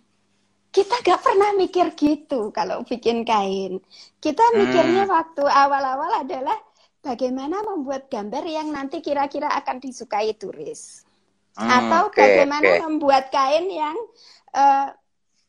[0.74, 3.82] kita gak pernah mikir gitu kalau bikin kain.
[4.22, 5.14] Kita mikirnya hmm.
[5.14, 6.58] waktu awal-awal adalah
[7.02, 11.06] bagaimana membuat gambar yang nanti kira-kira akan disukai turis.
[11.54, 12.82] Hmm, Atau okay, bagaimana okay.
[12.82, 13.98] membuat kain yang
[14.58, 14.90] uh,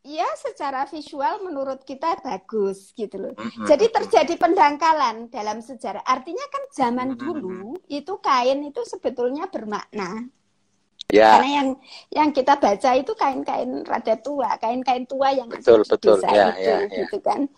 [0.04, 3.34] ya secara visual menurut kita bagus gitu loh.
[3.64, 6.04] Jadi terjadi pendangkalan dalam sejarah.
[6.04, 10.28] Artinya kan zaman dulu itu kain itu sebetulnya bermakna.
[11.08, 11.36] Ya.
[11.36, 11.68] Karena yang
[12.12, 16.20] yang kita baca itu kain-kain rada tua, kain-kain tua yang betul, betul.
[16.24, 16.88] Ya, itu ya, ya.
[17.04, 17.48] gitu kan.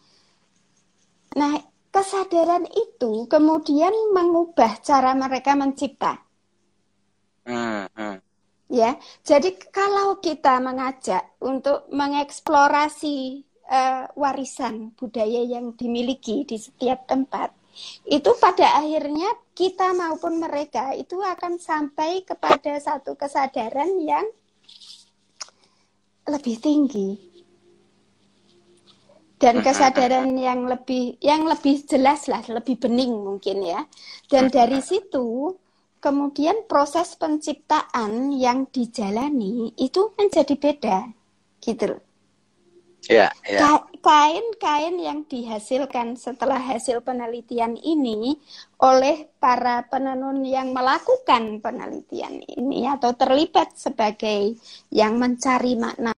[1.37, 1.53] Nah,
[1.91, 6.23] kesadaran itu kemudian mengubah cara mereka mencipta.
[7.47, 8.26] Hmm, hmm.
[8.67, 17.55] Ya, jadi kalau kita mengajak untuk mengeksplorasi uh, warisan budaya yang dimiliki di setiap tempat,
[18.11, 24.27] itu pada akhirnya kita maupun mereka itu akan sampai kepada satu kesadaran yang
[26.27, 27.23] lebih tinggi.
[29.37, 33.85] Dan kesadaran yang lebih yang lebih jelas lah, lebih bening mungkin ya.
[34.27, 35.53] Dan dari situ
[36.07, 40.99] kemudian proses penciptaan yang dijalani itu menjadi beda
[41.59, 41.99] gitu
[43.07, 43.79] Ya, ya.
[44.03, 48.35] Kain-kain yang dihasilkan setelah hasil penelitian ini
[48.83, 54.59] oleh para penenun yang melakukan penelitian ini atau terlibat sebagai
[54.91, 56.16] yang mencari makna